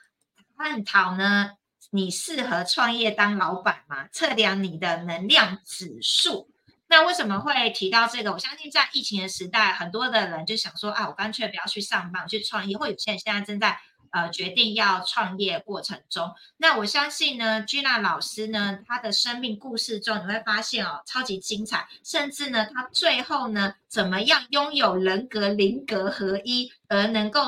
[0.57, 1.51] 探讨呢。
[1.91, 4.09] 你适合创业当老板吗？
[4.13, 6.51] 测量你的能量指数。
[6.89, 8.33] 那为什么会提到这个？
[8.33, 12.77] 我相信在疫情的时代，很多的人就想说啊，我干脆不要去上班，去创业。
[12.77, 13.77] 或有些人现在正在
[14.11, 16.33] 呃决定要创业过程中。
[16.57, 21.89] 那我相信呢，Gina 老师呢，他的生命故事中，你会发现哦，超级精彩。
[22.05, 27.41] 甚至呢，他最后呢，怎么样拥有人格灵格合一，而能够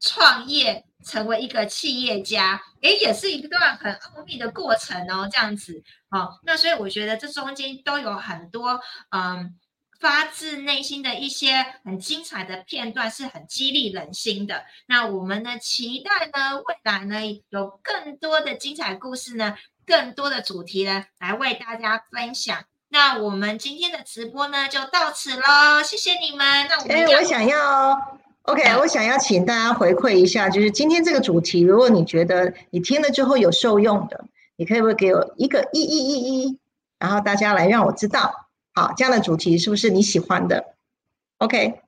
[0.00, 0.86] 创业？
[1.04, 5.28] 成为一个企业家，诶，也是一段很奥秘的过程哦。
[5.30, 8.80] 这样子，哦，那所以我觉得这中间都有很多，
[9.10, 9.54] 嗯，
[10.00, 14.64] 发自内心的一些很精彩的片段，是很激励人心的。
[14.86, 17.20] 那我们呢，期待呢，未来呢，
[17.50, 22.64] 有更多的精彩故事呢，更多的主题呢，来为大家分享。
[22.88, 26.66] 那我们今天的直播呢，就到此喽，谢谢你们。
[26.68, 28.18] 那我们，我想要。
[28.46, 34.24] OK，我想要请大家回馈一下，就是今天这个主题，如果你觉得你听了之后有受用的，
[34.54, 36.58] 你可以不可以给我一个一一一一，
[36.96, 40.76] 然后大家来让我知道，好，这样的主题是不是你喜欢的
[41.38, 41.80] ？OK，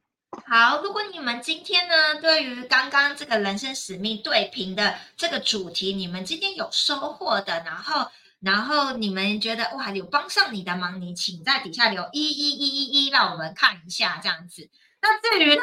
[0.46, 8.08] 好，如果你们今天呢，对于刚刚这个人生使命对平的这个主题，你们今天有收获的，然后
[8.40, 14.68] 然后你们觉得哇有帮上你的忙，你请在底下留一一一一一，让我们看一下这样子。
[15.00, 15.62] 那至于呢？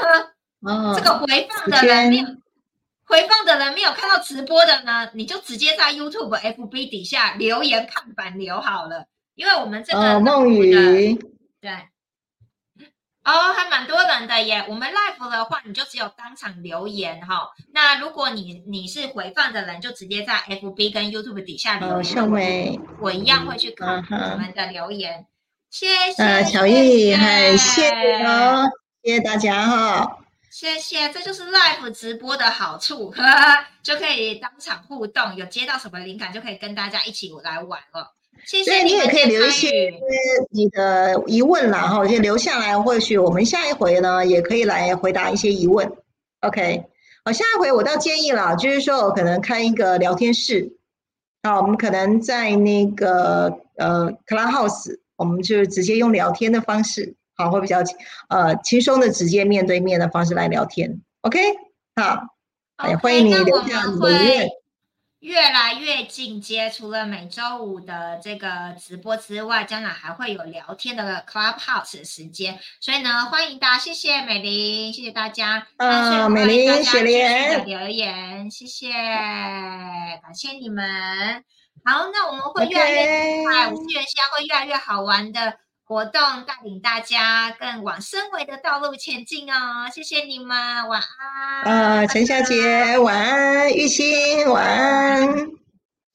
[0.96, 2.26] 这个回放的人没有
[3.06, 9.06] 回放的人没有看到直播的呢，你就直接在 YouTube FB 底下留言看板留好了，
[9.36, 11.18] 因为我们这个梦雨
[11.62, 11.72] 对
[13.24, 14.66] 哦，还蛮多人的耶。
[14.70, 17.50] 我们 Live 的话，你就只有当场留言哈。
[17.74, 25.26] 那如果你你是回放的人，就直接在 FB 跟 YouTube 底下留言，我一样会去看你们的留言。
[25.72, 28.70] 谢谢，呃，乔毅，嗨，谢谢哦，
[29.04, 30.25] 谢谢大家哈。
[30.58, 38.14] 谢谢，这就是 live 直播的好处，呵 呵就可以当场互动，有接到什么灵感就可以跟大家一起来玩了。
[38.46, 39.70] 谢谢你也可以留一些
[40.52, 45.92] 你的疑问啦，哈，先留下来，或许我们下一回呢也可以来回答一些疑问。
[46.40, 46.86] OK，
[47.26, 50.78] 好，下一回我倒建议了，就是说我可能开一个聊天室，
[51.42, 57.14] 啊，我们可能在那个呃 Clubhouse，我们就直接用聊天的方式。
[57.36, 57.80] 好，会比较
[58.30, 61.40] 呃轻松的直接面对面的方式来聊天，OK？
[61.96, 62.22] 好，
[62.90, 64.50] 也欢迎你留下你的疑问。
[65.22, 78.92] 越来越进阶，除了每周五的这个直播之外，将来还会有聊天的 Clubhouse 的时间，所以呢，欢迎大家，谢谢美玲，谢谢大家，啊，美玲，雪莲留言，谢谢，
[80.22, 81.44] 感谢你们。
[81.84, 85.58] 好，那我们会越来越快，五次元宵会越来越好玩的。
[85.88, 89.88] 活动，带领大家更往升维的道路前进哦。
[89.94, 91.00] 谢谢你们，晚
[91.64, 92.02] 安。
[92.02, 95.28] 啊，陈小姐，晚安，玉欣，晚安。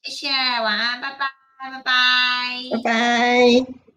[0.03, 1.25] 谢谢，晚安，拜拜，
[1.71, 1.91] 拜拜，
[2.71, 3.90] 拜拜。